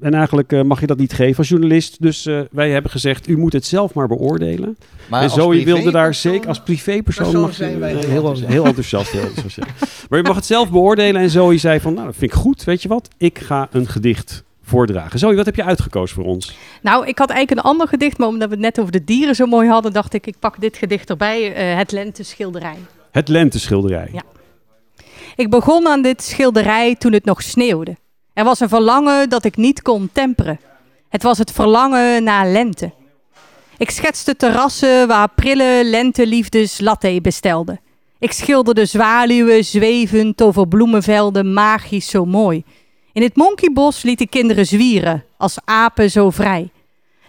En 0.00 0.14
eigenlijk 0.14 0.52
eh, 0.52 0.62
mag 0.62 0.80
je 0.80 0.86
dat 0.86 0.98
niet 0.98 1.12
geven 1.12 1.38
als 1.38 1.48
journalist. 1.48 2.02
Dus 2.02 2.26
eh, 2.26 2.40
wij 2.50 2.70
hebben 2.70 2.90
gezegd, 2.90 3.28
u 3.28 3.38
moet 3.38 3.52
het 3.52 3.66
zelf 3.66 3.94
maar 3.94 4.08
beoordelen. 4.08 4.76
Maar 5.08 5.22
en 5.22 5.30
Zoe 5.30 5.64
wilde 5.64 5.90
daar 5.90 6.14
zeker 6.14 6.48
als 6.48 6.60
privépersoon 6.60 7.24
persoon 7.24 7.42
mag, 7.42 7.54
zijn 7.54 7.78
wij 7.78 7.90
eh, 7.94 7.98
heel 7.98 8.10
heel, 8.10 8.24
enthousiast. 8.24 8.52
heel 8.52 8.64
enthousiast. 8.64 9.12
Heel 9.12 9.24
enthousiast. 9.24 10.06
maar 10.08 10.18
je 10.18 10.24
mag 10.24 10.36
het 10.36 10.46
zelf 10.46 10.70
beoordelen. 10.70 11.20
En 11.20 11.30
Zoe 11.30 11.58
zei 11.58 11.80
van, 11.80 11.94
nou 11.94 12.06
dat 12.06 12.16
vind 12.16 12.32
ik 12.32 12.38
goed. 12.38 12.64
Weet 12.64 12.82
je 12.82 12.88
wat, 12.88 13.08
ik 13.16 13.38
ga 13.38 13.68
een 13.70 13.86
gedicht 13.86 14.44
voordragen. 14.62 15.18
Zoe, 15.18 15.34
wat 15.34 15.46
heb 15.46 15.56
je 15.56 15.64
uitgekozen 15.64 16.16
voor 16.16 16.24
ons? 16.24 16.56
Nou, 16.82 17.06
ik 17.06 17.18
had 17.18 17.30
eigenlijk 17.30 17.60
een 17.60 17.70
ander 17.70 17.88
gedicht, 17.88 18.18
maar 18.18 18.28
omdat 18.28 18.48
we 18.48 18.54
het 18.54 18.62
net 18.62 18.80
over 18.80 18.92
de 18.92 19.04
dieren 19.04 19.34
zo 19.34 19.46
mooi 19.46 19.68
hadden, 19.68 19.92
dacht 19.92 20.14
ik, 20.14 20.26
ik 20.26 20.38
pak 20.38 20.60
dit 20.60 20.76
gedicht 20.76 21.10
erbij, 21.10 21.54
eh, 21.54 21.76
het 21.76 21.92
lenteschilderij. 21.92 22.76
Het 23.10 23.28
lenteschilderij. 23.28 24.08
Ja. 24.12 24.22
Ik 25.36 25.50
begon 25.50 25.86
aan 25.86 26.02
dit 26.02 26.22
schilderij 26.22 26.94
toen 26.94 27.12
het 27.12 27.24
nog 27.24 27.42
sneeuwde. 27.42 27.96
Er 28.36 28.44
was 28.44 28.60
een 28.60 28.68
verlangen 28.68 29.28
dat 29.28 29.44
ik 29.44 29.56
niet 29.56 29.82
kon 29.82 30.10
temperen. 30.12 30.60
Het 31.08 31.22
was 31.22 31.38
het 31.38 31.52
verlangen 31.52 32.24
naar 32.24 32.46
lente. 32.46 32.92
Ik 33.78 33.90
schetste 33.90 34.36
terrassen 34.36 35.08
waar 35.08 35.28
prille 35.34 35.80
lenteliefdes 35.84 36.80
latte 36.80 37.18
bestelden. 37.22 37.80
Ik 38.18 38.32
schilderde 38.32 38.86
zwaluwen 38.86 39.64
zwevend 39.64 40.42
over 40.42 40.68
bloemenvelden 40.68 41.52
magisch 41.52 42.10
zo 42.10 42.24
mooi. 42.24 42.64
In 43.12 43.22
het 43.22 43.36
monkeybos 43.36 44.02
lieten 44.02 44.28
kinderen 44.28 44.66
zwieren, 44.66 45.24
als 45.36 45.58
apen 45.64 46.10
zo 46.10 46.30
vrij. 46.30 46.70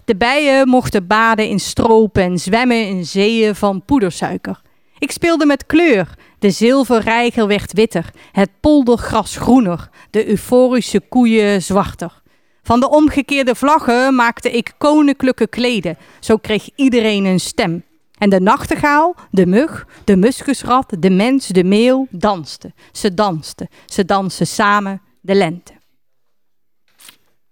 De 0.05 0.15
bijen 0.15 0.67
mochten 0.67 1.07
baden 1.07 1.49
in 1.49 1.59
stroop 1.59 2.17
en 2.17 2.37
zwemmen 2.37 2.87
in 2.87 3.05
zeeën 3.05 3.55
van 3.55 3.81
poedersuiker. 3.85 4.61
Ik 4.99 5.11
speelde 5.11 5.45
met 5.45 5.65
kleur. 5.65 6.15
De 6.39 6.51
zilverreiger 6.51 7.47
werd 7.47 7.73
witter, 7.73 8.09
het 8.31 8.49
poldergras 8.59 9.37
groener, 9.37 9.89
de 10.09 10.27
euforische 10.27 10.99
koeien 10.99 11.61
zwarter. 11.61 12.21
Van 12.61 12.79
de 12.79 12.89
omgekeerde 12.89 13.55
vlaggen 13.55 14.15
maakte 14.15 14.51
ik 14.51 14.73
koninklijke 14.77 15.47
kleden. 15.47 15.97
Zo 16.19 16.37
kreeg 16.37 16.69
iedereen 16.75 17.25
een 17.25 17.39
stem. 17.39 17.83
En 18.17 18.29
de 18.29 18.39
nachtegaal, 18.39 19.15
de 19.31 19.45
mug, 19.45 19.87
de 20.03 20.15
muskusrat, 20.15 20.95
de 20.99 21.09
mens, 21.09 21.47
de 21.47 21.63
meeuw 21.63 22.07
dansten. 22.09 22.73
Ze 22.91 23.13
dansten. 23.13 23.67
Ze 23.85 24.05
dansen 24.05 24.47
samen 24.47 25.01
de 25.21 25.35
lente. 25.35 25.73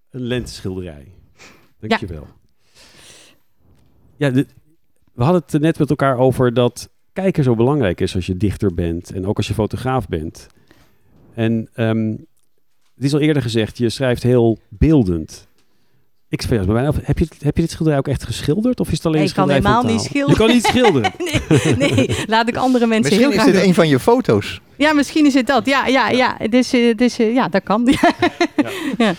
Een 0.10 0.22
lenteschilderij. 0.22 1.12
Dankjewel. 1.80 2.28
Ja, 4.18 4.28
ja 4.28 4.44
we 5.14 5.24
hadden 5.24 5.42
het 5.48 5.62
net 5.62 5.80
met 5.80 5.90
elkaar 5.90 6.18
over 6.18 6.54
dat 6.54 6.90
kijken 7.16 7.44
zo 7.44 7.56
belangrijk 7.56 8.02
is 8.02 8.16
als 8.16 8.26
je 8.26 8.38
dichter 8.38 8.74
bent 8.74 9.12
en 9.12 9.26
ook 9.28 9.38
als 9.38 9.48
je 9.48 9.54
fotograaf 9.54 10.08
bent. 10.08 10.48
En 11.34 11.70
um, 11.76 12.26
het 12.96 13.04
is 13.04 13.14
al 13.14 13.20
eerder 13.20 13.42
gezegd, 13.42 13.78
je 13.78 13.90
schrijft 13.90 14.24
heel 14.24 14.58
beeldend. 14.70 15.48
Ik 16.30 16.42
speel 16.42 16.66
bij 16.66 16.74
mij 16.74 16.88
af. 16.88 16.96
Heb 17.02 17.20
je, 17.20 17.28
heb 17.40 17.56
je 17.56 17.62
dit 17.62 17.72
schilderij 17.72 18.00
ook 18.00 18.08
echt 18.08 18.24
geschilderd? 18.24 18.80
Of 18.80 18.88
is 18.92 18.98
het 18.98 19.06
alleen 19.06 19.24
ik 19.24 19.34
kan 19.34 19.50
helemaal 19.50 19.84
niet 19.84 20.02
schilderen. 20.02 20.32
Je 20.32 20.38
kan 20.38 20.56
niet 20.56 20.66
schilderen. 20.66 21.12
nee, 21.80 21.92
nee, 21.92 22.24
laat 22.28 22.48
ik 22.48 22.56
andere 22.56 22.88
mensen 22.88 23.04
misschien 23.04 23.30
heel 23.30 23.32
graag 23.32 23.54
is 23.54 23.60
dit 23.60 23.64
een 23.64 23.74
van 23.74 23.88
je 23.88 24.00
foto's. 24.00 24.62
Ja, 24.76 24.94
misschien 24.94 25.26
is 25.26 25.34
het 25.34 25.48
dat. 25.48 25.66
Ja, 25.66 25.88
ja, 25.88 26.10
ja. 26.10 26.38
Dus, 26.50 26.70
dus 26.96 27.16
ja, 27.16 27.48
dat 27.48 27.64
kan. 27.64 27.86
ja. 28.02 28.12
ja. 28.98 29.14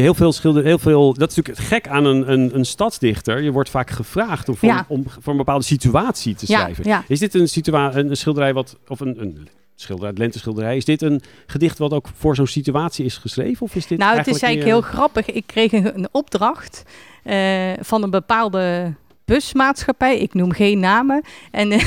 Heel 0.00 0.14
veel 0.14 0.32
schilder, 0.32 0.64
heel 0.64 0.78
veel. 0.78 1.14
Dat 1.14 1.30
is 1.30 1.36
natuurlijk 1.36 1.66
gek 1.66 1.88
aan 1.88 2.04
een, 2.04 2.32
een, 2.32 2.54
een 2.54 2.64
stadsdichter. 2.64 3.42
Je 3.42 3.52
wordt 3.52 3.70
vaak 3.70 3.90
gevraagd 3.90 4.48
om 4.48 4.56
voor, 4.56 4.84
om 4.88 5.04
voor 5.06 5.32
een 5.32 5.38
bepaalde 5.38 5.64
situatie 5.64 6.34
te 6.34 6.46
schrijven. 6.46 6.84
Ja, 6.84 7.04
is 7.08 7.18
dit 7.18 7.34
een, 7.34 7.48
situa 7.48 7.94
een, 7.94 8.10
een 8.10 8.16
schilderij 8.16 8.52
wat. 8.54 8.78
Of 8.88 9.00
een, 9.00 9.20
een 9.20 9.48
schilderij, 9.74 10.12
lenteschilderij. 10.14 10.76
Is 10.76 10.84
dit 10.84 11.02
een 11.02 11.22
gedicht 11.46 11.78
wat 11.78 11.92
ook 11.92 12.08
voor 12.14 12.34
zo'n 12.34 12.46
situatie 12.46 13.04
is 13.04 13.16
geschreven? 13.16 13.62
Of 13.62 13.74
is 13.74 13.86
dit 13.86 13.98
nou, 13.98 14.16
het 14.16 14.26
is 14.26 14.42
eigenlijk 14.42 14.72
heel 14.72 14.92
grappig. 14.92 15.26
Ik 15.30 15.46
kreeg 15.46 15.72
een, 15.72 15.94
een 15.94 16.08
opdracht 16.12 16.82
uh, 17.24 17.72
van 17.80 18.02
een 18.02 18.10
bepaalde 18.10 18.94
busmaatschappij, 19.24 20.18
ik 20.18 20.34
noem 20.34 20.52
geen 20.52 20.78
namen. 20.78 21.22
En, 21.50 21.72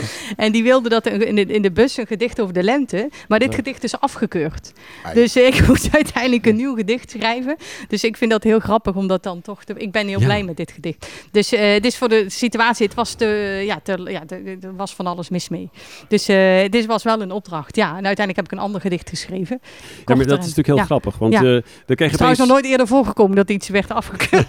en 0.36 0.52
die 0.52 0.62
wilde 0.62 0.88
dat 0.88 1.06
in 1.06 1.34
de, 1.34 1.44
in 1.46 1.62
de 1.62 1.70
bus 1.70 1.96
een 1.96 2.06
gedicht 2.06 2.40
over 2.40 2.54
de 2.54 2.62
lente. 2.62 3.10
Maar 3.28 3.38
dit 3.38 3.54
gedicht 3.54 3.84
is 3.84 4.00
afgekeurd. 4.00 4.72
Dus 5.14 5.36
ik 5.36 5.62
moet 5.68 5.88
uiteindelijk 5.92 6.46
een 6.46 6.56
nieuw 6.56 6.74
gedicht 6.74 7.10
schrijven. 7.10 7.56
Dus 7.88 8.04
ik 8.04 8.16
vind 8.16 8.30
dat 8.30 8.42
heel 8.42 8.58
grappig 8.58 8.94
om 8.94 9.06
dat 9.06 9.22
dan 9.22 9.42
toch 9.42 9.64
te... 9.64 9.74
Ik 9.76 9.92
ben 9.92 10.06
heel 10.06 10.18
blij 10.18 10.42
met 10.42 10.56
dit 10.56 10.72
gedicht. 10.72 11.08
Dus 11.30 11.52
uh, 11.52 11.60
dit 11.60 11.84
is 11.84 11.96
voor 11.96 12.08
de 12.08 12.24
situatie, 12.28 12.86
het 12.86 12.94
was, 12.94 13.14
te, 13.14 13.26
ja, 13.66 13.80
te, 13.82 13.98
ja, 14.08 14.22
er 14.60 14.76
was 14.76 14.94
van 14.94 15.06
alles 15.06 15.28
mis 15.28 15.48
mee. 15.48 15.70
Dus 16.08 16.28
uh, 16.28 16.68
dit 16.68 16.86
was 16.86 17.02
wel 17.02 17.20
een 17.20 17.30
opdracht. 17.30 17.76
Ja, 17.76 17.88
en 17.88 18.06
uiteindelijk 18.06 18.36
heb 18.36 18.44
ik 18.44 18.52
een 18.52 18.58
ander 18.58 18.80
gedicht 18.80 19.08
geschreven. 19.08 19.60
Ja, 20.06 20.14
maar 20.14 20.26
dat 20.26 20.38
is 20.38 20.54
natuurlijk 20.54 20.66
heel 20.66 20.84
grappig. 20.84 21.18
Want 21.18 21.32
ja. 21.32 21.42
uh, 21.42 21.50
dan 21.50 21.62
kreeg 21.62 21.86
je 21.86 22.04
Het 22.04 22.10
is 22.10 22.16
trouwens 22.16 22.40
nog 22.40 22.48
nooit 22.48 22.64
eerder 22.64 22.86
voorgekomen 22.86 23.36
dat 23.36 23.50
iets 23.50 23.68
werd 23.68 23.90
afgekeurd. 23.90 24.48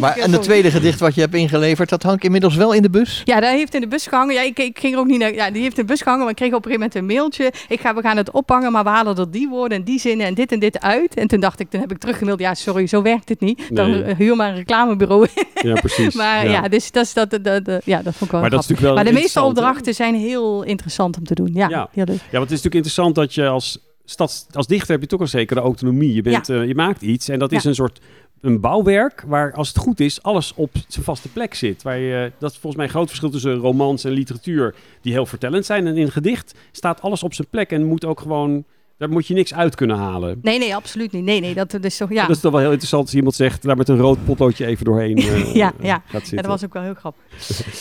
maar 0.00 0.16
en 0.16 0.32
het 0.32 0.42
tweede 0.42 0.70
gedicht 0.70 1.00
wat 1.00 1.14
je 1.14 1.20
hebt 1.20 1.34
ingeleverd 1.34 1.61
dat 1.88 2.02
hangt 2.02 2.24
inmiddels 2.24 2.56
wel 2.56 2.72
in 2.72 2.82
de 2.82 2.90
bus? 2.90 3.22
Ja, 3.24 3.40
dat 3.40 3.50
heeft 3.50 3.74
in 3.74 3.80
de 3.80 3.86
bus 3.86 4.06
gehangen. 4.06 4.34
Ja, 4.34 4.42
ik, 4.42 4.58
ik 4.58 4.78
ging 4.78 4.94
er 4.94 5.00
ook 5.00 5.06
niet 5.06 5.18
naar. 5.18 5.34
Ja, 5.34 5.50
die 5.50 5.62
heeft 5.62 5.78
in 5.78 5.86
de 5.86 5.92
bus 5.92 6.02
gehangen, 6.02 6.22
maar 6.22 6.30
ik 6.30 6.36
kreeg 6.36 6.52
op 6.52 6.64
een 6.64 6.70
gegeven 6.70 6.88
moment 6.88 7.10
een 7.10 7.16
mailtje. 7.16 7.52
Ik 7.68 7.80
ga, 7.80 7.94
we 7.94 8.00
gaan 8.00 8.16
het 8.16 8.30
ophangen, 8.30 8.72
maar 8.72 8.84
we 8.84 8.90
halen 8.90 9.16
er 9.16 9.30
die 9.30 9.48
woorden 9.48 9.78
en 9.78 9.84
die 9.84 10.00
zinnen 10.00 10.26
en 10.26 10.34
dit 10.34 10.52
en 10.52 10.58
dit 10.58 10.80
uit. 10.80 11.14
En 11.14 11.28
toen 11.28 11.40
dacht 11.40 11.60
ik, 11.60 11.70
toen 11.70 11.80
heb 11.80 11.90
ik 11.90 11.98
teruggemaild. 11.98 12.40
Ja, 12.40 12.54
sorry, 12.54 12.86
zo 12.86 13.02
werkt 13.02 13.28
het 13.28 13.40
niet. 13.40 13.68
Dan 13.68 13.90
nee. 13.90 14.14
huur 14.14 14.36
maar 14.36 14.48
een 14.48 14.56
reclamebureau. 14.56 15.26
Ja, 15.62 15.74
precies. 15.74 16.14
maar 16.22 16.48
ja. 16.48 16.68
dus 16.68 16.90
dat, 16.90 17.04
is 17.04 17.12
dat, 17.12 17.30
dat, 17.30 17.64
dat, 17.64 17.82
ja, 17.84 18.02
dat 18.02 18.14
vond 18.14 18.22
ik 18.24 18.30
wel 18.30 18.40
Maar, 18.40 18.50
dat 18.50 18.60
is 18.60 18.66
natuurlijk 18.68 18.94
wel 18.94 19.04
maar 19.04 19.14
de 19.14 19.20
meeste 19.20 19.42
opdrachten 19.42 19.94
zijn 19.94 20.14
heel 20.14 20.62
interessant 20.62 21.16
om 21.16 21.24
te 21.24 21.34
doen. 21.34 21.50
Ja, 21.52 21.68
ja. 21.68 21.88
Heel 21.92 22.04
leuk. 22.04 22.16
ja, 22.16 22.38
want 22.38 22.50
het 22.50 22.58
is 22.58 22.62
natuurlijk 22.62 22.74
interessant 22.74 23.14
dat 23.14 23.34
je 23.34 23.48
als 23.48 23.78
Stads, 24.12 24.46
als 24.52 24.66
dichter 24.66 24.90
heb 24.90 25.00
je 25.00 25.06
toch 25.06 25.20
een 25.20 25.28
zekere 25.28 25.60
autonomie. 25.60 26.14
Je, 26.14 26.22
bent, 26.22 26.46
ja. 26.46 26.54
uh, 26.54 26.66
je 26.66 26.74
maakt 26.74 27.02
iets 27.02 27.28
en 27.28 27.38
dat 27.38 27.52
is 27.52 27.64
een 27.64 27.74
soort 27.74 28.00
een 28.42 28.60
bouwwerk 28.60 29.24
waar, 29.26 29.52
als 29.52 29.68
het 29.68 29.76
goed 29.76 30.00
is, 30.00 30.22
alles 30.22 30.52
op 30.54 30.70
zijn 30.88 31.04
vaste 31.04 31.28
plek 31.28 31.54
zit. 31.54 31.82
Waar 31.82 31.98
je, 31.98 32.32
dat 32.38 32.50
is 32.50 32.56
volgens 32.56 32.76
mij 32.76 32.84
een 32.84 32.90
groot 32.90 33.08
verschil 33.08 33.30
tussen 33.30 33.54
romans 33.54 34.04
en 34.04 34.12
literatuur, 34.12 34.74
die 35.00 35.12
heel 35.12 35.26
vertellend 35.26 35.66
zijn. 35.66 35.86
En 35.86 35.96
in 35.96 36.02
een 36.02 36.12
gedicht 36.12 36.54
staat 36.72 37.00
alles 37.00 37.22
op 37.22 37.34
zijn 37.34 37.48
plek 37.50 37.70
en 37.70 37.84
moet 37.84 38.04
ook 38.04 38.20
gewoon. 38.20 38.64
Daar 38.98 39.10
moet 39.10 39.26
je 39.26 39.34
niks 39.34 39.54
uit 39.54 39.74
kunnen 39.74 39.96
halen. 39.96 40.38
Nee, 40.42 40.58
nee, 40.58 40.74
absoluut 40.74 41.12
niet. 41.12 41.24
Nee, 41.24 41.40
nee, 41.40 41.54
dat, 41.54 41.84
is 41.84 41.96
toch, 41.96 42.12
ja. 42.12 42.26
dat 42.26 42.36
is 42.36 42.42
toch 42.42 42.52
wel 42.52 42.60
heel 42.60 42.70
interessant 42.70 43.04
als 43.04 43.14
iemand 43.14 43.34
zegt, 43.34 43.62
daar 43.62 43.76
met 43.76 43.88
een 43.88 43.96
rood 43.96 44.24
potloodje 44.24 44.66
even 44.66 44.84
doorheen 44.84 45.18
uh, 45.18 45.54
ja, 45.62 45.72
ja. 45.80 46.02
gaat 46.06 46.20
zitten. 46.20 46.36
Ja, 46.36 46.42
dat 46.42 46.50
was 46.50 46.64
ook 46.64 46.72
wel 46.72 46.82
heel 46.82 46.94
grappig. 46.94 47.22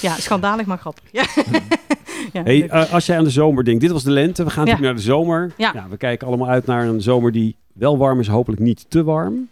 ja, 0.02 0.16
schandalig, 0.16 0.66
maar 0.66 0.78
grappig. 0.78 1.04
Ja. 1.12 1.26
ja, 2.34 2.44
hey, 2.44 2.64
uh, 2.64 2.94
als 2.94 3.06
jij 3.06 3.18
aan 3.18 3.24
de 3.24 3.30
zomer 3.30 3.64
denkt, 3.64 3.82
dit 3.82 3.92
was 3.92 4.04
de 4.04 4.12
lente, 4.12 4.44
we 4.44 4.50
gaan 4.50 4.66
natuurlijk 4.66 4.94
naar 4.94 5.04
de 5.04 5.10
zomer. 5.10 5.52
Ja. 5.58 5.88
we 5.90 5.98
kijken 5.98 6.28
allemaal 6.28 6.48
uit 6.48 6.66
naar 6.66 6.88
een 6.88 7.02
zomer 7.02 7.32
die 7.32 7.56
wel 7.74 7.98
warm 7.98 8.20
is, 8.20 8.28
hopelijk 8.28 8.62
niet 8.62 8.86
te 8.90 9.04
warm. 9.04 9.50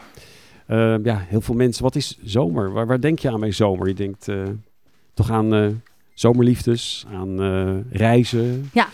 Uh, 0.67 0.95
ja, 1.03 1.23
heel 1.27 1.41
veel 1.41 1.55
mensen. 1.55 1.83
Wat 1.83 1.95
is 1.95 2.19
zomer? 2.23 2.71
Waar, 2.71 2.87
waar 2.87 3.01
denk 3.01 3.19
je 3.19 3.31
aan 3.31 3.39
bij 3.39 3.51
zomer? 3.51 3.87
Je 3.87 3.93
denkt 3.93 4.27
uh, 4.27 4.43
toch 5.13 5.31
aan 5.31 5.53
uh, 5.53 5.67
zomerliefdes, 6.13 7.05
aan 7.13 7.39
reizen. 7.91 8.69
Ja. 8.73 8.87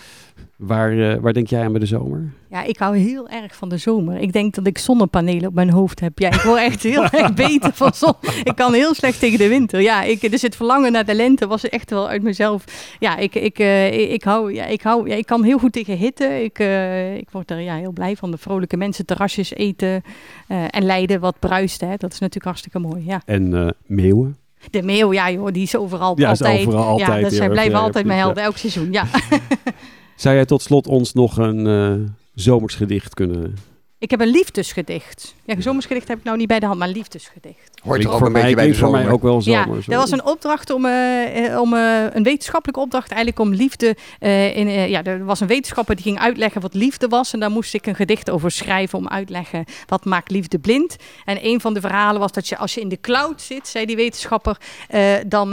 Waar, 0.58 1.22
waar 1.22 1.34
denk 1.34 1.48
jij 1.48 1.63
aan 1.63 1.72
bij 1.72 1.80
de 1.80 1.86
zomer? 1.86 2.32
Ja, 2.50 2.63
ik 2.63 2.77
hou 2.77 2.98
heel 2.98 3.30
erg 3.30 3.56
van 3.56 3.70
de 3.70 3.77
zomer. 3.77 4.18
Ik 4.18 4.34
denk 4.34 4.56
dat 4.56 4.68
ik 4.68 4.77
zonnepanelen 4.77 5.48
op 5.48 5.54
mijn 5.54 5.70
hoofd 5.70 6.00
heb. 6.00 6.20
Ja, 6.20 6.32
ik 6.32 6.42
word 6.42 6.60
echt 6.60 6.84
heel 6.84 7.04
erg 7.20 7.34
beter 7.34 7.74
van 7.74 7.94
zon. 7.94 8.13
Ik 8.44 8.56
kan 8.56 8.74
heel 8.74 8.94
slecht 8.94 9.20
tegen 9.20 9.38
de 9.38 9.48
winter. 9.48 9.82
Ja, 9.82 10.04
ik, 10.04 10.32
dus 10.32 10.42
het 10.42 10.56
verlangen 10.56 10.92
naar 10.92 11.06
de 11.06 11.15
lente 11.15 11.48
was 11.48 11.70
echt 11.70 11.89
wel 11.89 12.10
uit 12.10 12.22
mezelf. 12.22 12.63
Ja, 13.00 13.18
ik, 13.18 13.36
ik, 13.36 13.60
ik, 13.60 14.10
ik, 14.10 14.24
hou, 14.24 14.54
ja, 14.54 14.65
ik, 14.65 14.82
hou, 14.82 15.10
ja, 15.10 15.15
ik 15.15 15.25
kan 15.25 15.44
heel 15.44 15.58
goed 15.58 15.74
tegen 15.74 15.98
hitte. 15.98 16.44
Ik, 16.44 16.60
ik 17.20 17.30
word 17.32 17.51
er 17.51 17.60
ja, 17.60 17.75
heel 17.75 17.92
blij 17.92 18.15
van. 18.15 18.32
De 18.32 18.38
vrolijke 18.38 18.77
mensen, 18.77 19.06
terrasjes 19.06 19.54
eten 19.54 20.04
en 20.70 20.86
leiden 20.86 21.20
wat 21.20 21.39
bruist. 21.39 21.82
Hè. 21.82 21.96
Dat 21.98 22.12
is 22.12 22.20
natuurlijk 22.20 22.46
hartstikke 22.46 22.80
mooi. 22.80 23.04
Ja. 23.06 23.22
En 23.25 23.75
meeuwen? 23.86 24.38
De 24.72 24.82
meeuw, 24.82 25.13
ja 25.13 25.32
joh, 25.32 25.51
die 25.51 25.63
is 25.63 25.75
overal 25.75 26.20
ja, 26.20 26.30
altijd. 26.30 26.60
Is 26.60 26.65
overal 26.65 26.86
altijd. 26.86 27.22
Ja, 27.22 27.30
dus 27.30 27.38
zij 27.38 27.50
blijven 27.50 27.80
altijd 27.80 28.06
mijn 28.06 28.20
helden, 28.20 28.44
elk 28.44 28.58
seizoen. 28.58 28.92
Ja. 28.92 29.06
Zou 30.16 30.36
jij 30.36 30.46
tot 30.46 30.62
slot 30.62 30.88
ons 30.88 31.14
nog 31.14 31.38
een 31.38 31.66
uh, 31.66 32.10
zomersgedicht 32.34 33.14
kunnen 33.14 33.56
ik 34.06 34.12
heb 34.12 34.20
een 34.20 34.28
liefdesgedicht. 34.28 35.36
Ja, 35.46 35.62
zomersgedicht 35.62 36.08
heb 36.08 36.18
ik 36.18 36.24
nou 36.24 36.38
niet 36.38 36.48
bij 36.48 36.60
de 36.60 36.66
hand, 36.66 36.80
maar 36.80 36.88
een 36.88 36.94
liefdesgedicht. 36.94 37.75
Hoort 37.86 38.04
er 38.04 38.12
ook 38.12 38.25
een 38.25 38.34
beetje 38.34 38.56
bij 38.56 38.68
de 38.68 38.74
voor 38.74 38.92
mij 38.92 39.10
ook 39.10 39.22
wel 39.22 39.42
zomer. 39.42 39.77
Ja, 39.77 39.94
er 39.94 39.98
was 39.98 40.12
een 40.12 40.25
opdracht 40.25 40.70
om, 40.70 40.86
uh, 40.86 41.60
om 41.62 41.74
uh, 41.74 42.04
een 42.12 42.24
wetenschappelijke 42.24 42.82
opdracht 42.82 43.12
eigenlijk 43.12 43.39
om 43.39 43.54
liefde. 43.54 43.96
Uh, 44.20 44.58
in, 44.58 44.89
ja, 44.89 45.04
er 45.04 45.25
was 45.25 45.39
een 45.39 45.48
wetenschapper 45.48 45.96
die 45.96 46.04
ging 46.04 46.20
uitleggen 46.20 46.62
wat 46.62 46.74
liefde 46.74 47.08
was. 47.08 47.34
En 47.34 47.39
daar 47.39 47.51
moest 47.51 47.74
ik 47.74 47.86
een 47.86 47.96
gedicht 47.96 48.30
over 48.30 48.51
schrijven 48.51 48.98
om 48.98 49.08
uitleggen 49.08 49.65
wat 49.88 50.06
maakt 50.06 50.32
liefde 50.32 50.60
blind. 50.60 50.96
En 51.25 51.38
een 51.46 51.62
van 51.62 51.74
de 51.74 51.82
verhalen 51.82 52.20
was 52.20 52.32
dat 52.32 52.48
je 52.48 52.58
als 52.58 52.74
je 52.74 52.82
in 52.82 52.89
de 52.89 53.01
cloud 53.01 53.42
zit, 53.42 53.68
zei 53.68 53.86
die 53.86 53.96
wetenschapper, 53.96 54.58
dan 55.27 55.50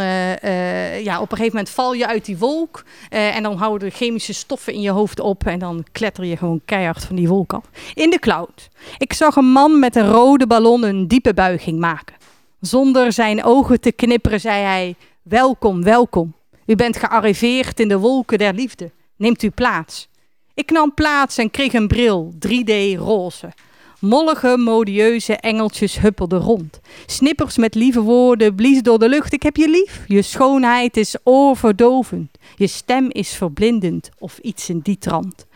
ja, 1.02 1.20
op 1.20 1.30
een 1.30 1.36
gegeven 1.36 1.56
moment 1.56 1.70
val 1.70 1.92
je 1.92 2.06
uit 2.06 2.24
die 2.24 2.38
wolk. 2.38 2.84
en 3.08 3.42
dan 3.42 3.56
houden 3.56 3.88
de 3.88 3.94
chemische 3.94 4.32
stoffen 4.32 4.72
in 4.72 4.80
je 4.80 4.90
hoofd 4.90 5.20
op. 5.20 5.46
En 5.46 5.58
dan 5.58 5.84
kletter 5.92 6.24
je 6.24 6.36
gewoon 6.36 6.60
keihard 6.64 7.04
van 7.04 7.16
die 7.16 7.28
wolk 7.28 7.52
af. 7.52 7.64
In 7.94 8.10
de 8.10 8.18
cloud. 8.18 8.68
Ik 8.98 9.12
zag 9.12 9.36
een 9.36 9.50
man 9.50 9.78
met 9.78 9.96
een 9.96 10.10
rode 10.10 10.46
ballon 10.46 10.82
een 10.82 11.08
diepe 11.08 11.34
buiging 11.34 11.78
maken. 11.78 12.20
Zonder 12.62 13.12
zijn 13.12 13.45
ogen 13.45 13.81
te 13.81 13.92
knipperen 13.92 14.40
zei 14.40 14.62
hij: 14.62 14.95
Welkom, 15.23 15.83
welkom. 15.83 16.35
U 16.66 16.75
bent 16.75 16.97
gearriveerd 16.97 17.81
in 17.81 17.88
de 17.88 17.99
wolken 17.99 18.38
der 18.38 18.54
liefde. 18.54 18.90
Neemt 19.16 19.42
u 19.42 19.50
plaats. 19.50 20.09
Ik 20.54 20.71
nam 20.71 20.95
plaats 20.95 21.38
en 21.38 21.50
kreeg 21.50 21.73
een 21.73 21.88
bril, 21.88 22.35
3D 22.47 22.99
roze. 22.99 23.52
Mollige, 24.00 24.57
modieuze 24.57 25.37
engeltjes 25.37 25.99
huppelden 25.99 26.40
rond. 26.40 26.81
Snippers 27.07 27.57
met 27.57 27.75
lieve 27.75 28.00
woorden 28.00 28.54
blies 28.54 28.83
door 28.83 28.99
de 28.99 29.09
lucht. 29.09 29.33
Ik 29.33 29.42
heb 29.42 29.57
je 29.57 29.69
lief. 29.69 30.04
Je 30.07 30.23
schoonheid 30.23 30.97
is 30.97 31.16
oorverdovend. 31.25 32.38
Je 32.57 32.66
stem 32.66 33.11
is 33.11 33.35
verblindend 33.35 34.09
of 34.19 34.38
iets 34.38 34.69
in 34.69 34.81
die 34.83 34.99
trant. 34.99 35.47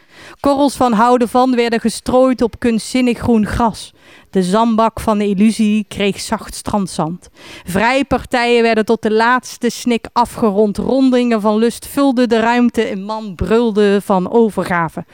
Korrels 0.41 0.77
van 0.77 0.93
houden 0.93 1.29
van 1.29 1.55
werden 1.55 1.81
gestrooid 1.81 2.43
op 2.43 2.59
kunstzinnig 2.59 3.19
groen 3.19 3.47
gras. 3.47 3.93
De 4.37 4.43
zandbak 4.43 5.01
van 5.01 5.19
de 5.19 5.27
illusie 5.27 5.85
kreeg 5.89 6.21
zacht 6.21 6.55
strandzand. 6.55 7.29
Vrijpartijen 7.65 8.63
werden 8.63 8.85
tot 8.85 9.03
de 9.03 9.13
laatste 9.13 9.71
snik 9.71 10.09
afgerond. 10.13 10.79
Rondingen 10.79 11.41
van 11.41 11.57
lust 11.57 11.87
vulden 11.87 12.29
de 12.29 12.41
ruimte. 12.41 12.91
Een 12.91 13.05
man 13.05 13.35
brulde 13.35 14.01
van 14.01 14.31
overgave. 14.31 15.05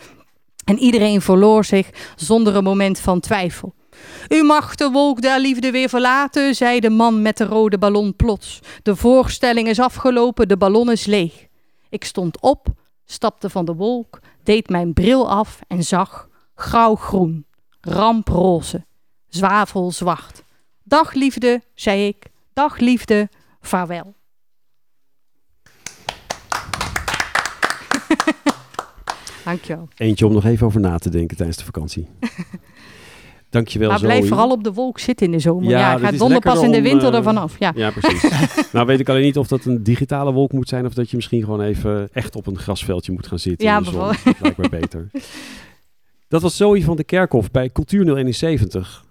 En 0.65 0.79
iedereen 0.79 1.21
verloor 1.21 1.65
zich 1.65 1.91
zonder 2.17 2.57
een 2.57 2.65
moment 2.65 3.01
van 3.01 3.21
twijfel. 3.21 3.75
U 4.29 4.43
mag 4.43 4.75
de 4.75 4.91
wolk 4.91 5.21
der 5.21 5.41
liefde 5.41 5.71
weer 5.71 5.89
verlaten, 5.89 6.55
zei 6.55 6.81
de 6.81 6.91
man 6.91 7.23
met 7.23 7.37
de 7.37 7.45
rode 7.45 7.79
ballon 7.79 8.17
plots. 8.17 8.61
De 8.83 8.97
voorstelling 8.97 9.69
is 9.69 9.81
afgelopen, 9.81 10.49
de 10.49 10.57
ballon 10.57 10.91
is 10.91 11.07
leeg. 11.07 11.47
Ik 11.89 12.05
stond 12.05 12.41
op, 12.41 12.67
stapte 13.05 13.51
van 13.51 13.65
de 13.65 13.75
wolk, 13.75 14.21
deed 14.43 14.69
mijn 14.69 14.93
bril 14.93 15.31
af 15.31 15.59
en 15.69 15.83
zag 15.85 16.29
grauwgroen, 16.55 17.47
ramproze, 17.81 18.85
zwavelzwart. 19.37 20.43
Dag 20.83 21.13
liefde, 21.13 21.63
zei 21.75 22.07
ik, 22.07 22.25
dag 22.53 22.79
liefde, 22.79 23.29
vaarwel. 23.61 24.15
Dankjewel. 29.45 29.89
Eentje 29.97 30.27
om 30.27 30.33
nog 30.33 30.45
even 30.45 30.67
over 30.67 30.81
na 30.81 30.99
te 30.99 31.11
denken 31.11 31.37
tijdens 31.37 31.59
de 31.59 31.65
vakantie. 31.65 32.09
Dankjewel, 33.51 33.89
Maar 33.89 33.99
Zoe. 33.99 34.09
blijf 34.09 34.29
vooral 34.29 34.51
op 34.51 34.65
de 34.65 34.73
wolk 34.73 34.99
zitten 34.99 35.27
in 35.27 35.33
de 35.33 35.39
zomer. 35.39 35.71
Ja, 35.71 35.79
Ja, 35.79 35.99
gaat 35.99 36.19
donder 36.19 36.41
pas 36.41 36.63
in 36.63 36.71
de 36.73 36.83
winter 36.83 37.07
om, 37.09 37.13
eh, 37.13 37.19
ervan 37.19 37.37
af. 37.37 37.59
Ja. 37.59 37.73
Ja, 37.75 37.91
precies. 37.91 38.23
nou 38.73 38.87
weet 38.87 39.01
ik 39.01 39.09
alleen 39.09 39.23
niet 39.23 39.37
of 39.39 39.49
dat 39.49 39.65
een 39.65 39.83
digitale 39.83 40.33
wolk 40.33 40.53
moet 40.53 40.69
zijn... 40.69 40.87
of 40.87 40.95
dat 40.95 41.11
je 41.11 41.17
misschien 41.17 41.41
gewoon 41.45 41.61
even 41.61 42.09
echt 42.13 42.37
op 42.37 42.47
een 42.47 42.59
grasveldje 42.59 43.13
moet 43.13 43.27
gaan 43.27 43.39
zitten. 43.39 43.67
Ja, 43.67 43.77
in 43.77 43.83
de 43.83 43.91
zon. 43.91 43.99
Dat 44.01 44.41
lijkt 44.41 44.57
me 44.57 44.69
beter. 44.69 45.11
Dat 46.29 46.43
was 46.43 46.57
Zoe 46.57 46.85
van 46.85 46.97
de 46.97 47.05
Kerkhof 47.05 47.51
bij 47.51 47.71
Cultuur 47.71 48.17
071. 48.17 49.05